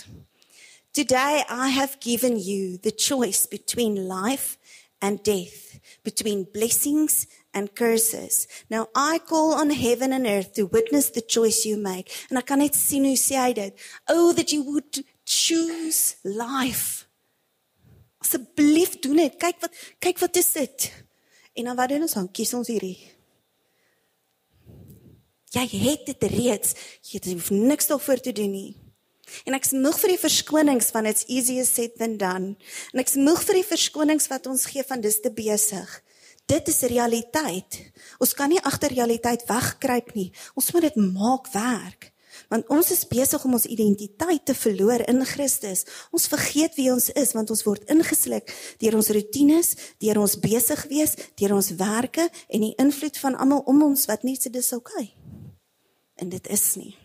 Today 0.90 1.44
I 1.46 1.68
have 1.70 2.00
given 2.02 2.40
you 2.42 2.78
the 2.78 2.90
choice 2.90 3.46
between 3.46 4.08
life 4.08 4.58
and 5.00 5.22
death, 5.22 5.78
between 6.02 6.48
blessings 6.52 7.28
and 7.54 7.70
curses. 7.76 8.48
Now 8.68 8.88
I 8.96 9.20
call 9.20 9.54
on 9.54 9.70
heaven 9.70 10.12
and 10.12 10.26
earth 10.26 10.52
to 10.54 10.66
witness 10.66 11.10
the 11.10 11.22
choice 11.22 11.62
you 11.64 11.78
make. 11.78 12.10
En 12.30 12.42
ek 12.42 12.50
kan 12.50 12.58
net 12.58 12.74
sien 12.74 13.06
hoe 13.06 13.14
sê 13.14 13.38
hy 13.38 13.52
dit. 13.54 13.86
Oh 14.10 14.34
that 14.34 14.50
you 14.50 14.66
would 14.66 15.04
choose 15.22 16.18
life. 16.26 17.06
Asseblief 18.18 18.98
doen 18.98 19.22
dit. 19.22 19.38
Kyk 19.38 19.62
wat 19.62 19.80
kyk 20.02 20.18
wat 20.26 20.42
is 20.42 20.50
dit? 20.58 20.90
En 21.54 21.70
dan 21.70 21.78
wat 21.78 21.94
doen 21.94 22.10
ons 22.10 22.18
dan? 22.18 22.26
Kies 22.34 22.58
ons 22.58 22.74
hierdie. 22.74 22.98
Jy 25.50 25.66
het 25.82 26.06
dit 26.06 26.28
reeds. 26.30 26.76
Jy 27.10 27.20
hoef 27.32 27.50
niks 27.50 27.90
daarvoor 27.90 28.20
te 28.22 28.32
doen 28.32 28.52
nie. 28.52 28.70
En 29.46 29.54
ek 29.54 29.66
smug 29.66 29.96
vir 30.02 30.14
die 30.14 30.20
verskonings 30.20 30.90
van 30.94 31.08
it's 31.10 31.26
easier 31.30 31.66
said 31.66 31.96
than 31.98 32.16
done. 32.18 32.54
En 32.94 33.02
ek 33.02 33.10
smug 33.10 33.42
vir 33.46 33.60
die 33.60 33.66
verskonings 33.66 34.30
wat 34.30 34.46
ons 34.50 34.68
gee 34.70 34.84
van 34.86 35.02
dis 35.02 35.18
te 35.22 35.32
besig. 35.34 35.90
Dit 36.50 36.70
is 36.70 36.80
realiteit. 36.90 37.78
Ons 38.22 38.34
kan 38.34 38.50
nie 38.50 38.62
agter 38.66 38.94
realiteit 38.94 39.44
wegkruip 39.46 40.14
nie. 40.16 40.30
Ons 40.58 40.70
moet 40.74 40.88
dit 40.88 40.98
maak 41.02 41.50
werk. 41.54 42.10
Want 42.50 42.70
ons 42.70 42.90
is 42.94 43.04
besig 43.10 43.42
om 43.46 43.54
ons 43.58 43.66
identiteit 43.66 44.44
te 44.46 44.54
verloor 44.54 45.02
in 45.10 45.22
Christus. 45.26 45.84
Ons 46.14 46.30
vergeet 46.30 46.78
wie 46.78 46.90
ons 46.94 47.10
is 47.18 47.34
want 47.34 47.50
ons 47.50 47.64
word 47.66 47.90
ingesluk 47.90 48.50
deur 48.82 48.98
ons 48.98 49.10
rotines, 49.14 49.74
deur 50.02 50.22
ons 50.22 50.38
besig 50.42 50.86
wees, 50.90 51.16
deur 51.38 51.58
ons 51.58 51.74
werke 51.78 52.30
en 52.48 52.66
die 52.66 52.74
invloed 52.82 53.18
van 53.22 53.38
almal 53.38 53.66
om 53.70 53.90
ons 53.90 54.06
wat 54.10 54.26
net 54.26 54.46
sê 54.46 54.54
dis 54.54 54.74
oukei. 54.78 55.10
Okay. 55.10 55.19
En 56.20 56.28
dit 56.28 56.48
is 56.48 56.74
nie. 56.76 56.96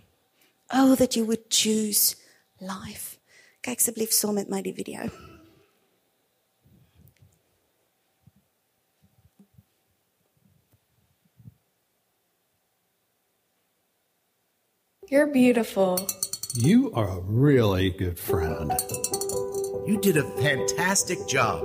Oh 0.73 0.95
that 0.95 1.15
you 1.15 1.25
would 1.25 1.47
choose 1.49 2.15
life. 2.59 3.15
Kyk 3.63 3.79
asseblief 3.79 4.11
saam 4.11 4.35
met 4.35 4.49
my 4.51 4.61
die 4.61 4.75
video. 4.75 5.07
You're 15.07 15.31
beautiful. 15.31 15.99
You 16.55 16.91
are 16.93 17.07
a 17.07 17.21
really 17.21 17.91
good 17.91 18.19
friend. 18.19 18.73
You 19.85 19.99
did 20.01 20.17
a 20.17 20.23
fantastic 20.41 21.19
job. 21.27 21.63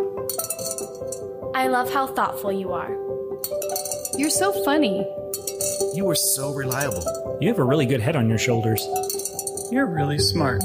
I 1.54 1.66
love 1.66 1.90
how 1.92 2.06
thoughtful 2.06 2.52
you 2.52 2.72
are. 2.72 2.94
You're 4.16 4.30
so 4.30 4.52
funny. 4.64 5.06
You 5.94 6.04
were 6.04 6.14
so 6.14 6.52
reliable. 6.54 7.38
You 7.40 7.48
have 7.48 7.58
a 7.58 7.64
really 7.64 7.86
good 7.86 8.00
head 8.00 8.16
on 8.16 8.28
your 8.28 8.38
shoulders. 8.38 8.86
You're 9.72 9.86
really 9.86 10.18
smart. 10.18 10.62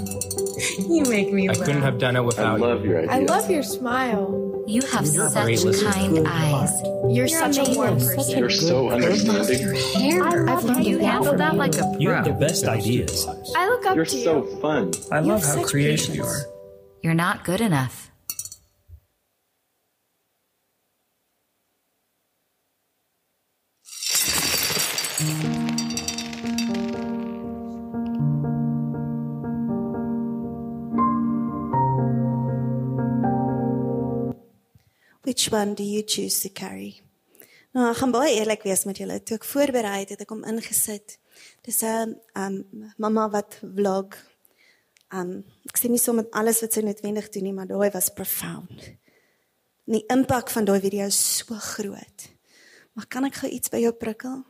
You 0.80 1.04
make 1.10 1.32
me 1.34 1.48
I 1.50 1.54
laugh. 1.54 1.66
couldn't 1.66 1.82
have 1.82 2.00
done 2.00 2.16
it 2.16 2.24
without 2.24 2.46
I 2.48 2.54
without 2.54 2.68
love 2.70 2.84
you. 2.86 2.90
your 2.92 3.00
idea. 3.00 3.12
I 3.12 3.20
love 3.20 3.50
your 3.50 3.64
smile. 3.64 4.64
You 4.68 4.82
have 4.82 5.06
You're 5.06 5.30
such 5.30 5.44
great 5.44 5.64
listener. 5.64 5.92
kind 5.92 6.28
eyes. 6.28 6.72
You're, 6.82 7.12
You're 7.12 7.28
such 7.28 7.58
a 7.60 7.76
warm 7.76 7.98
person. 8.00 8.40
You're 8.40 8.50
so 8.50 8.90
understanding. 8.90 9.60
Your 9.62 9.74
Hair. 9.76 10.50
I 10.50 10.56
love 10.56 10.80
you 10.82 11.00
how 11.00 11.06
handle 11.12 11.32
you 11.34 11.38
that 11.38 11.54
are. 11.54 11.58
like 11.58 11.76
a 11.76 11.80
pro. 11.82 11.98
You 12.00 12.10
have 12.12 12.26
the 12.26 12.34
best 12.34 12.66
ideas. 12.66 13.28
I 13.56 13.68
look 13.68 13.86
up 13.86 13.96
You're 13.96 14.06
to 14.06 14.24
so 14.24 14.46
you. 14.46 14.60
fun. 14.62 14.92
I 15.12 15.20
love 15.20 15.44
how 15.46 15.64
creative 15.66 16.16
you 16.16 16.24
are. 16.24 16.42
You're 17.04 17.14
not 17.14 17.44
good 17.46 17.62
enough. 17.62 18.10
Which 35.46 35.54
one 35.54 35.76
do 35.76 35.84
you 35.84 36.02
choose 36.02 36.40
to 36.42 36.50
carry? 36.50 37.04
Nou, 37.78 37.84
ek 37.92 38.00
gaan 38.00 38.14
baie 38.16 38.32
eerlik 38.34 38.64
wees 38.66 38.82
met 38.90 38.98
julle. 38.98 39.20
Toe 39.22 39.36
ek 39.38 39.44
voorberei 39.46 40.00
het, 40.00 40.16
het 40.16 40.24
ek 40.24 40.32
hom 40.34 40.40
ingesit. 40.50 41.20
Dis 41.62 41.84
'n 41.86 42.16
um 42.34 42.56
mamma 42.98 43.28
wat 43.30 43.60
vlog. 43.62 44.18
Um 45.14 45.46
ek 45.70 45.78
sê 45.78 45.92
nie 45.92 46.02
sommer 46.02 46.26
alles 46.34 46.64
wat 46.66 46.74
sy 46.74 46.82
noodwendig 46.82 47.30
doen 47.30 47.44
nie, 47.44 47.54
maar 47.54 47.70
daai 47.70 47.92
was 47.94 48.10
profound. 48.10 48.90
En 49.86 49.94
die 50.00 50.06
impak 50.10 50.50
van 50.50 50.66
daai 50.66 50.82
video 50.82 51.06
is 51.06 51.38
so 51.38 51.54
groot. 51.54 52.30
Maar 52.94 53.06
kan 53.06 53.26
ek 53.26 53.36
gou 53.36 53.52
iets 53.52 53.70
by 53.70 53.78
jou 53.86 53.94
prikkel? 53.94 54.44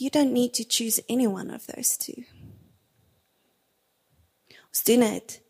You 0.00 0.08
don't 0.08 0.32
need 0.32 0.54
to 0.54 0.64
choose 0.64 1.02
any 1.10 1.26
one 1.26 1.54
of 1.54 1.66
those 1.66 1.98
two. 1.98 2.24
Ons 4.72 4.84
doen 4.84 5.00
dit 5.00 5.42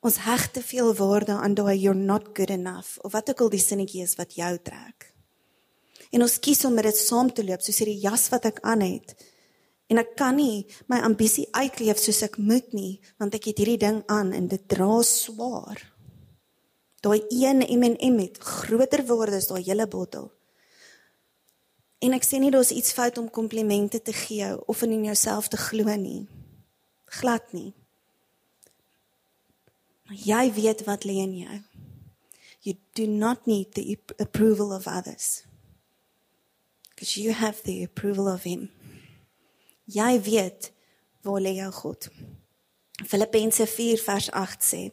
Ons 0.00 0.20
heg 0.22 0.50
te 0.54 0.62
veel 0.62 0.92
waarde 0.94 1.34
aan 1.34 1.54
daai 1.58 1.76
you're 1.76 1.98
not 1.98 2.30
good 2.34 2.50
enough 2.50 2.98
of 3.02 3.12
wat 3.12 3.30
ook 3.30 3.40
al 3.40 3.50
die 3.50 3.62
sinnetjie 3.62 4.02
is 4.02 4.14
wat 4.18 4.36
jou 4.38 4.52
trek. 4.62 5.08
En 6.14 6.22
ons 6.22 6.38
kies 6.38 6.64
om 6.64 6.74
met 6.74 6.86
dit 6.86 6.96
saam 6.96 7.32
te 7.32 7.44
loop 7.44 7.64
soos 7.64 7.82
hierdie 7.82 8.00
jas 8.00 8.28
wat 8.32 8.46
ek 8.48 8.62
aan 8.62 8.84
het. 8.84 9.16
En 9.88 9.98
ek 10.00 10.14
kan 10.20 10.36
nie 10.36 10.68
my 10.88 11.00
ambisie 11.04 11.48
uitleef 11.56 12.00
soos 12.00 12.22
ek 12.24 12.38
moet 12.38 12.72
nie, 12.76 13.00
want 13.18 13.34
ek 13.34 13.50
het 13.50 13.60
hierdie 13.60 13.80
ding 13.80 14.02
aan 14.06 14.32
en 14.36 14.48
dit 14.48 14.64
dra 14.70 15.00
swaar. 15.02 15.80
Daai 17.02 17.22
een 17.30 17.62
M&M 17.66 18.18
het 18.22 18.38
groter 18.38 19.04
waarde 19.06 19.38
as 19.38 19.48
daai 19.50 19.62
hele 19.62 19.86
bottel. 19.90 20.30
En 21.98 22.14
ek 22.14 22.26
sê 22.26 22.38
nie 22.38 22.52
daar's 22.54 22.70
iets 22.70 22.94
fout 22.94 23.18
om 23.18 23.30
komplimente 23.30 24.00
te 24.02 24.14
gee 24.14 24.52
of 24.70 24.82
in 24.86 25.04
jouself 25.04 25.48
te 25.50 25.58
glo 25.58 25.94
nie. 25.96 26.28
Glad 27.18 27.52
nie. 27.52 27.72
Maar 30.08 30.16
jy 30.16 30.52
weet 30.56 30.84
wat 30.88 31.04
lê 31.04 31.18
in 31.20 31.34
jou. 31.36 31.58
You 32.64 32.74
do 32.96 33.06
not 33.06 33.46
need 33.46 33.74
the 33.74 33.92
ap- 33.92 34.20
approval 34.20 34.72
of 34.72 34.86
others. 34.86 35.44
Because 36.90 37.16
you 37.20 37.32
have 37.32 37.62
the 37.62 37.82
approval 37.84 38.26
of 38.26 38.42
him. 38.42 38.70
Jy 39.84 40.18
weet 40.20 40.72
waar 41.22 41.40
lê 41.40 41.54
jou 41.60 41.70
God. 41.72 42.08
Filippense 43.04 43.66
4 43.66 44.00
vers 44.02 44.30
8 44.32 44.64
sê: 44.64 44.92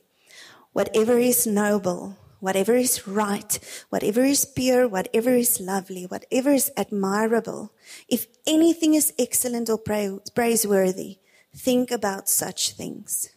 Whatever 0.73 1.17
is 1.17 1.45
noble, 1.45 2.17
whatever 2.39 2.75
is 2.75 3.07
right, 3.07 3.59
whatever 3.89 4.23
is 4.23 4.45
pure, 4.45 4.87
whatever 4.87 5.33
is 5.35 5.59
lovely, 5.59 6.05
whatever 6.05 6.51
is 6.51 6.71
admirable, 6.75 7.71
if 8.07 8.27
anything 8.45 8.93
is 8.93 9.13
excellent 9.17 9.69
or 9.69 9.77
pra- 9.77 10.19
praiseworthy, 10.35 11.19
think 11.55 11.89
about 11.89 12.27
such 12.29 12.73
things. 12.73 13.29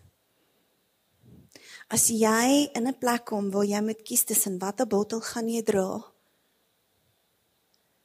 As 1.88 2.10
jy 2.12 2.68
in 2.76 2.86
'n 2.86 2.98
plek 3.00 3.24
kom 3.24 3.50
waar 3.50 3.64
jy 3.64 3.80
moet 3.80 4.02
kies 4.04 4.24
tussen 4.24 4.58
watter 4.58 4.86
bottel 4.86 5.20
gaan 5.20 5.48
jy 5.48 5.62
dra, 5.62 6.04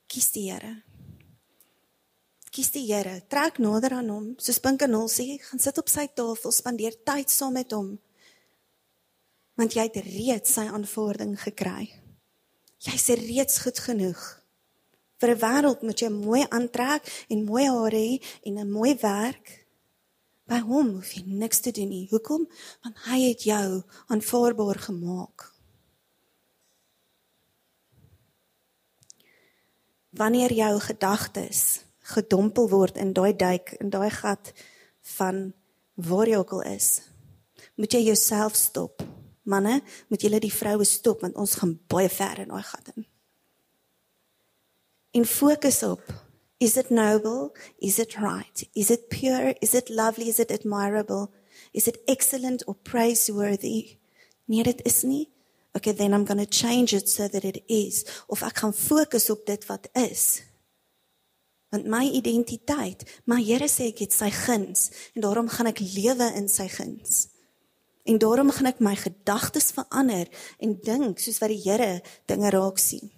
kies 0.08 0.32
die 0.32 0.52
Here. 0.52 0.84
Kies 2.52 2.72
die 2.72 2.86
Here, 2.88 3.22
trek 3.28 3.60
nader 3.60 3.92
aan 3.94 4.10
hom, 4.10 4.28
soos 4.38 4.60
Pinkanol 4.60 5.10
sê, 5.10 5.38
gaan 5.42 5.60
sit 5.60 5.78
op 5.78 5.90
sy 5.90 6.08
tafel, 6.08 6.52
spandeer 6.52 6.96
tyd 7.04 7.30
saam 7.30 7.54
met 7.54 7.72
hom. 7.72 8.00
Want 9.58 9.74
jy 9.74 9.84
het 9.84 9.98
reeds 9.98 10.54
sy 10.54 10.62
aanvaarding 10.62 11.36
gekry. 11.42 11.90
Jy's 12.80 13.08
reeds 13.20 13.60
goed 13.66 13.80
genoeg. 13.80 14.22
Vir 15.20 15.30
'n 15.36 15.40
wêreld 15.40 15.84
moet 15.84 16.00
jy 16.00 16.10
mooi 16.10 16.46
aantrek 16.50 17.04
en 17.30 17.46
mooi 17.46 17.68
hare 17.68 17.98
hê 17.98 18.24
en 18.46 18.60
'n 18.60 18.72
mooi 18.72 18.96
werk. 18.96 19.63
By 20.54 20.60
hom 20.62 20.92
hoef 21.00 21.16
jy 21.18 21.24
niks 21.26 21.64
te 21.66 21.72
doen 21.74 21.90
nie. 21.90 22.04
Hoekom? 22.12 22.46
Want 22.86 23.00
hy 23.08 23.24
het 23.24 23.46
jou 23.48 23.82
aanvaarbaar 24.14 24.80
gemaak. 24.86 25.48
Wanneer 30.14 30.54
jou 30.54 30.76
gedagtes 30.84 31.82
gedompel 32.14 32.68
word 32.70 33.00
in 33.02 33.16
daai 33.18 33.34
duik, 33.34 33.74
in 33.82 33.90
daai 33.90 34.12
gat 34.14 34.52
van 35.16 35.54
waar 35.96 36.30
jy 36.30 36.38
ook 36.38 36.54
al 36.60 36.66
is, 36.76 36.90
moet 37.80 37.96
jy 37.96 38.04
jouself 38.12 38.54
stop. 38.60 39.02
Manne, 39.50 39.80
moet 40.12 40.22
julle 40.22 40.40
die 40.44 40.54
vroue 40.54 40.86
stop 40.86 41.24
want 41.26 41.40
ons 41.40 41.58
gaan 41.60 41.74
baie 41.90 42.12
ver 42.12 42.44
in 42.44 42.54
daai 42.54 42.68
gat 42.68 42.94
in. 42.94 43.08
En 45.18 45.26
fokus 45.26 45.82
op 45.88 46.06
Is 46.64 46.78
it 46.78 46.90
noble? 46.90 47.54
Is 47.82 48.00
it 48.00 48.18
right? 48.22 48.64
Is 48.74 48.90
it 48.90 49.10
pure? 49.10 49.54
Is 49.62 49.76
it 49.76 49.90
lovely? 49.90 50.30
Is 50.30 50.40
it 50.40 50.50
admirable? 50.50 51.34
Is 51.74 51.90
it 51.90 51.98
excellent 52.08 52.64
or 52.68 52.76
praiseworthy? 52.76 53.98
Nee, 54.48 54.64
dit 54.64 54.80
is 54.86 55.04
nie. 55.04 55.28
Okay, 55.76 55.92
then 55.92 56.14
I'm 56.14 56.24
going 56.24 56.40
to 56.40 56.46
change 56.46 56.94
it 56.94 57.10
so 57.10 57.28
that 57.28 57.44
it 57.44 57.60
is. 57.68 58.06
Of 58.30 58.46
ek 58.48 58.62
gaan 58.64 58.72
fokus 58.72 59.28
op 59.30 59.44
dit 59.46 59.66
wat 59.68 59.90
is. 59.92 60.40
Want 61.76 61.90
my 61.92 62.08
identiteit, 62.08 63.04
my 63.28 63.42
Here 63.44 63.68
sê 63.68 63.90
ek 63.92 64.06
het 64.06 64.16
sy 64.16 64.32
guns 64.32 64.88
en 65.18 65.28
daarom 65.28 65.52
gaan 65.52 65.68
ek 65.74 65.84
lewe 65.84 66.30
in 66.40 66.48
sy 66.48 66.70
guns. 66.72 67.26
En 68.08 68.24
daarom 68.24 68.56
gaan 68.56 68.72
ek 68.72 68.80
my 68.80 68.96
gedagtes 69.04 69.74
verander 69.76 70.32
en 70.64 70.80
dink 70.80 71.20
soos 71.20 71.44
wat 71.44 71.52
die 71.52 71.60
Here 71.66 71.98
dinge 72.32 72.56
raak 72.56 72.80
sien. 72.80 73.12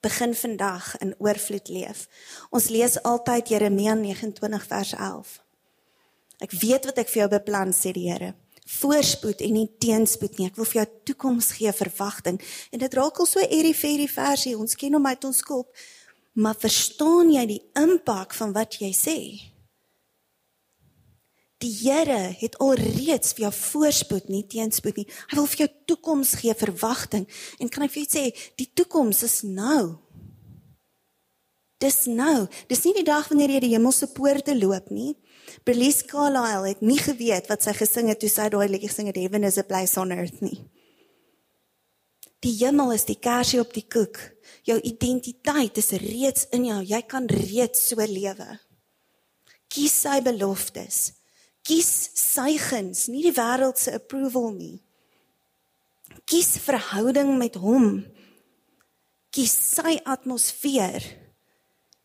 Begin 0.00 0.34
vandag 0.34 0.96
in 0.98 1.14
oorvloed 1.18 1.68
leef. 1.68 2.06
Ons 2.50 2.68
lees 2.68 2.98
altyd 3.02 3.48
Jeremia 3.48 3.94
29 3.94 4.66
vers 4.66 4.92
11. 4.96 5.34
Ek 6.40 6.54
weet 6.56 6.88
wat 6.88 7.00
ek 7.02 7.10
vir 7.12 7.22
jou 7.22 7.32
beplan 7.36 7.74
sê 7.76 7.92
die 7.96 8.08
Here. 8.10 8.34
voorspoed 8.70 9.40
en 9.42 9.52
nie 9.52 9.68
teenspoed 9.82 10.36
nie. 10.38 10.46
Ek 10.46 10.54
wil 10.54 10.68
vir 10.68 10.80
jou 10.80 10.88
toekoms 11.10 11.48
gee, 11.58 11.72
verwagting. 11.74 12.36
En 12.70 12.78
dit 12.78 12.94
raak 12.94 13.18
al 13.18 13.26
so 13.26 13.40
fairy 13.74 14.06
versie. 14.06 14.56
Ons 14.56 14.76
ken 14.78 14.94
hom 14.94 15.06
uit 15.06 15.24
ons 15.24 15.42
kop. 15.42 15.74
Maar 16.38 16.54
verstaan 16.54 17.32
jy 17.34 17.46
die 17.46 17.62
impak 17.74 18.34
van 18.34 18.52
wat 18.54 18.78
jy 18.78 18.92
sê? 18.94 19.49
Die 21.60 21.72
Here 21.82 22.32
het 22.40 22.56
alreeds 22.62 23.34
vir 23.36 23.46
jou 23.46 23.52
voorspoed, 23.52 24.30
nie 24.32 24.46
teenspoed 24.48 24.96
nie. 24.96 25.08
Hy 25.28 25.36
wil 25.36 25.48
vir 25.52 25.66
jou 25.66 25.70
toekoms 25.92 26.38
gee, 26.40 26.54
verwagting. 26.56 27.26
En 27.60 27.68
kan 27.68 27.84
ek 27.84 27.92
vir 27.92 28.06
jou 28.06 28.10
sê, 28.14 28.22
die 28.56 28.70
toekoms 28.72 29.20
is 29.26 29.42
nou. 29.44 29.98
Dis 31.80 32.04
nou. 32.08 32.48
Dis 32.68 32.82
nie 32.84 32.94
die 32.96 33.04
dag 33.04 33.28
wanneer 33.28 33.54
jy 33.54 33.60
die 33.64 33.74
hemelse 33.74 34.08
poorte 34.16 34.56
loop 34.56 34.88
nie. 34.92 35.14
Berlies 35.68 36.00
Carlyle 36.08 36.68
het 36.68 36.82
nie 36.84 36.98
geweet 37.00 37.48
wat 37.52 37.64
sy 37.64 37.74
gesing 37.76 38.08
het 38.12 38.20
toe 38.20 38.32
sy 38.32 38.48
daai 38.52 38.68
liedjie 38.68 38.90
gesing 38.92 39.08
het 39.10 39.20
Heaven 39.20 39.44
is 39.48 39.60
a 39.60 39.64
place 39.64 40.00
on 40.00 40.12
earth 40.16 40.40
nie. 40.44 40.58
Die 42.40 42.56
hemel 42.62 42.94
is 42.96 43.04
die 43.08 43.18
kersie 43.20 43.60
op 43.60 43.72
die 43.76 43.84
koek. 43.84 44.16
Jou 44.64 44.78
identiteit 44.80 45.76
is 45.80 45.92
reeds 46.00 46.48
in 46.56 46.68
jou. 46.68 46.80
Jy 46.88 47.00
kan 47.08 47.28
reeds 47.28 47.90
so 47.90 48.00
lewe. 48.00 48.48
Kies 49.72 49.96
sy 50.06 50.20
beloftes. 50.24 51.19
Kies 51.66 51.90
sy 52.16 52.54
guns, 52.60 53.08
nie 53.12 53.22
die 53.26 53.34
wêreld 53.36 53.78
se 53.78 53.94
approval 53.98 54.52
nie. 54.56 54.78
Kies 56.30 56.56
verhouding 56.62 57.36
met 57.38 57.58
hom. 57.60 58.04
Kies 59.34 59.52
sy 59.54 59.98
atmosfeer. 60.08 61.04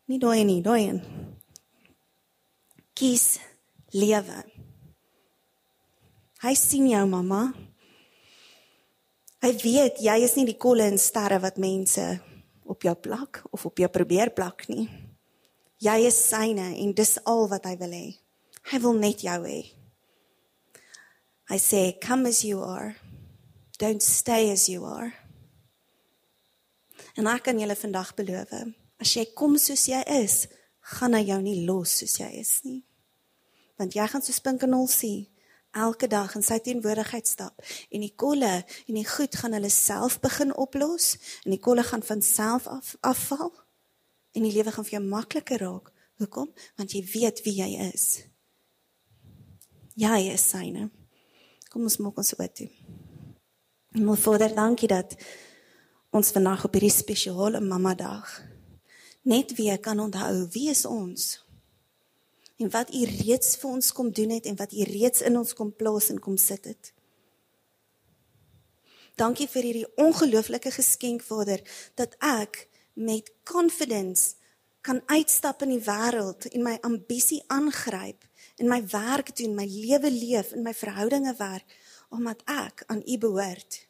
Nie 0.06 0.20
daai 0.22 0.44
nie, 0.46 0.60
daai 0.62 0.82
een. 0.84 1.00
Kies 2.96 3.36
lewe. 3.96 4.42
Hy 6.44 6.54
sien 6.58 6.86
jou 6.90 7.02
mamma. 7.10 7.48
Hy 9.42 9.50
weet 9.62 10.00
jy 10.04 10.16
is 10.24 10.36
nie 10.38 10.46
die 10.48 10.58
kolle 10.60 10.86
en 10.90 11.00
sterre 11.00 11.40
wat 11.42 11.58
mense 11.62 12.04
op 12.66 12.82
jou 12.82 12.94
plak 12.98 13.42
of 13.54 13.66
op 13.68 13.78
jou 13.78 13.88
probeer 13.92 14.32
plak 14.34 14.66
nie. 14.70 14.86
Jy 15.82 15.96
is 16.08 16.18
syne 16.30 16.70
en 16.76 16.94
dis 16.96 17.16
al 17.28 17.46
wat 17.50 17.66
hy 17.68 17.74
wil 17.80 17.92
hê. 17.94 18.06
Hy 18.66 18.80
wil 18.82 18.96
net 18.98 19.22
jou 19.22 19.38
hê. 19.46 19.60
Hy 21.46 21.58
sê 21.62 21.82
come 22.02 22.28
as 22.28 22.42
you 22.42 22.62
are. 22.66 22.96
Don't 23.78 24.02
stay 24.02 24.50
as 24.50 24.66
you 24.68 24.82
are. 24.88 25.12
En 27.16 27.28
ek 27.30 27.46
kan 27.46 27.60
julle 27.60 27.76
vandag 27.78 28.10
beloof, 28.18 28.50
as 29.00 29.14
jy 29.14 29.24
kom 29.38 29.54
soos 29.60 29.86
jy 29.88 30.02
is, 30.18 30.46
gaan 30.96 31.14
hy 31.16 31.22
jou 31.30 31.38
nie 31.44 31.62
los 31.68 31.94
soos 32.00 32.18
jy 32.18 32.28
is 32.40 32.52
nie. 32.66 32.82
Want 33.78 33.94
jy 33.96 34.04
gaan 34.10 34.24
so 34.24 34.34
spinkenol 34.34 34.88
sien 34.90 35.26
elke 35.76 36.08
dag 36.08 36.32
in 36.38 36.44
sy 36.44 36.56
teenwoordigheid 36.64 37.28
stap 37.28 37.60
en 37.92 38.00
die 38.00 38.14
kolle 38.16 38.62
en 38.64 38.96
die 38.96 39.04
goed 39.04 39.36
gaan 39.36 39.52
hulle 39.52 39.68
self 39.72 40.16
begin 40.24 40.54
oplos 40.56 41.14
en 41.44 41.52
die 41.52 41.60
kolle 41.60 41.84
gaan 41.84 42.04
van 42.06 42.22
self 42.24 42.66
af 42.72 42.94
afval 43.04 43.52
en 44.32 44.46
die 44.46 44.54
lewe 44.54 44.72
gaan 44.72 44.88
vir 44.88 44.98
jou 44.98 45.04
makliker 45.04 45.62
raak. 45.62 45.92
Hoekom? 46.16 46.48
Want 46.80 46.96
jy 46.96 47.02
weet 47.12 47.42
wie 47.44 47.58
jy 47.60 47.68
is. 47.92 48.24
Jy 49.96 50.26
is 50.28 50.42
syne. 50.44 50.90
Kom 51.72 51.86
ons 51.88 51.94
maak 52.04 52.18
ons 52.20 52.34
oop 52.36 52.56
toe. 52.58 52.66
Mo 53.96 54.12
Vader, 54.20 54.52
dankie 54.52 54.90
dat 54.92 55.14
ons 56.12 56.32
vandag 56.36 56.66
op 56.68 56.76
hierdie 56.76 56.92
spesiale 56.92 57.62
mamma 57.64 57.94
dag 57.96 58.28
net 59.24 59.54
weer 59.56 59.80
kan 59.80 59.96
onthou 60.04 60.44
wie 60.52 60.68
is 60.68 60.84
ons? 60.84 61.40
En 62.60 62.68
wat 62.76 62.92
u 62.92 63.06
reeds 63.08 63.56
vir 63.56 63.70
ons 63.70 63.88
kom 63.96 64.12
doen 64.12 64.36
het 64.36 64.44
en 64.44 64.60
wat 64.60 64.76
u 64.76 64.84
reeds 64.84 65.24
in 65.24 65.40
ons 65.40 65.56
kom 65.56 65.72
plaas 65.72 66.10
en 66.12 66.20
kom 66.20 66.36
sit 66.36 66.68
het. 66.68 66.92
Dankie 69.16 69.48
vir 69.48 69.70
hierdie 69.70 69.88
ongelooflike 69.96 70.76
geskenk 70.76 71.24
Vader 71.24 71.64
dat 71.96 72.20
ek 72.20 72.66
met 73.00 73.32
confidence 73.48 74.36
kan 74.84 75.00
uitstap 75.08 75.64
in 75.64 75.78
die 75.78 75.84
wêreld 75.88 76.52
en 76.52 76.68
my 76.68 76.76
ambisie 76.84 77.40
aangryp 77.48 78.25
en 78.56 78.68
my 78.68 78.80
werk 78.88 79.36
doen, 79.36 79.54
my 79.54 79.66
lewe 79.68 80.10
leef 80.10 80.52
en 80.52 80.62
my 80.62 80.74
verhoudinge 80.74 81.34
werk 81.38 81.76
omdat 82.08 82.42
ek 82.46 82.84
aan 82.86 83.02
U 83.02 83.18
behoort. 83.18 83.80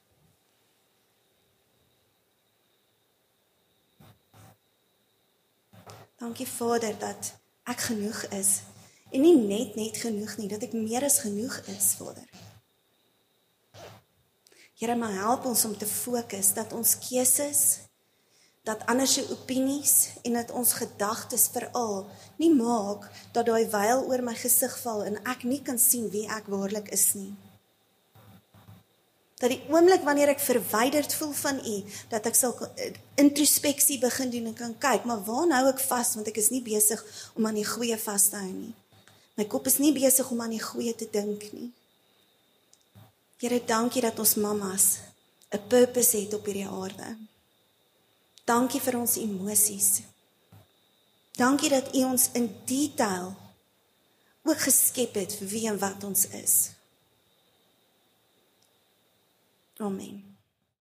Dankie 6.17 6.49
Vader 6.49 6.97
dat 6.99 7.35
ek 7.69 7.87
genoeg 7.91 8.25
is 8.33 8.63
en 9.13 9.21
nie 9.23 9.37
net 9.37 9.77
net 9.77 10.01
genoeg 10.01 10.37
nie, 10.41 10.49
dat 10.49 10.65
ek 10.65 10.73
meer 10.75 11.05
as 11.07 11.21
genoeg 11.23 11.61
is, 11.71 11.93
Vader. 12.01 12.27
Here, 14.77 14.97
maar 14.97 15.13
help 15.13 15.47
ons 15.49 15.65
om 15.65 15.77
te 15.77 15.87
fokus 15.89 16.51
dat 16.57 16.73
ons 16.77 16.97
keuses 17.07 17.86
dat 18.67 18.87
ander 18.91 19.07
se 19.07 19.23
opinies 19.31 20.09
en 20.23 20.33
dat 20.33 20.51
ons 20.51 20.73
gedagtes 20.73 21.49
veral 21.55 22.07
nie 22.37 22.51
maak 22.51 23.05
dat 23.33 23.47
daai 23.47 23.69
wyl 23.71 24.01
oor 24.11 24.23
my 24.27 24.35
gesig 24.35 24.73
val 24.83 25.05
en 25.07 25.21
ek 25.23 25.45
nie 25.47 25.61
kan 25.63 25.79
sien 25.79 26.09
wie 26.11 26.25
ek 26.27 26.49
waarlik 26.51 26.91
is 26.97 27.13
nie. 27.15 27.31
Dat 29.39 29.53
die 29.53 29.61
oomblik 29.71 30.03
wanneer 30.03 30.33
ek 30.33 30.43
verwyderd 30.43 31.15
voel 31.15 31.31
van 31.39 31.61
U, 31.61 31.77
dat 32.11 32.27
ek 32.27 32.35
sal 32.35 32.57
introspeksie 33.23 34.01
begin 34.03 34.33
doen 34.35 34.51
en 34.51 34.59
kan 34.59 34.75
kyk, 34.83 35.07
maar 35.07 35.23
waar 35.29 35.47
nou 35.53 35.63
ek 35.71 35.85
vas 35.87 36.17
want 36.19 36.33
ek 36.33 36.43
is 36.43 36.51
nie 36.51 36.65
besig 36.67 37.05
om 37.39 37.47
aan 37.47 37.61
die 37.61 37.69
goeie 37.69 38.01
vas 38.03 38.27
te 38.33 38.41
hou 38.41 38.51
nie. 38.51 38.75
My 39.39 39.47
kop 39.47 39.71
is 39.71 39.79
nie 39.79 39.93
besig 39.95 40.27
om 40.33 40.43
aan 40.43 40.57
die 40.57 40.65
goeie 40.65 40.97
te 40.97 41.07
dink 41.13 41.47
nie. 41.53 41.71
Here, 43.39 43.63
dankie 43.63 44.03
dat 44.03 44.19
ons 44.19 44.35
mammas 44.41 44.99
'n 45.55 45.63
purpose 45.69 46.17
het 46.17 46.35
op 46.35 46.45
hierdie 46.49 46.67
aarde. 46.67 47.15
Dankie 48.47 48.81
vir 48.81 48.99
ons 49.01 49.17
emosies. 49.19 50.05
Dankie 51.37 51.73
dat 51.73 51.91
U 51.95 52.05
ons 52.13 52.31
in 52.39 52.47
detail 52.65 53.35
ook 54.47 54.61
geskep 54.63 55.19
het 55.19 55.35
vir 55.41 55.49
wie 55.51 55.67
en 55.69 55.79
wat 55.83 56.05
ons 56.07 56.29
is. 56.31 56.55
Amen. 59.83 60.36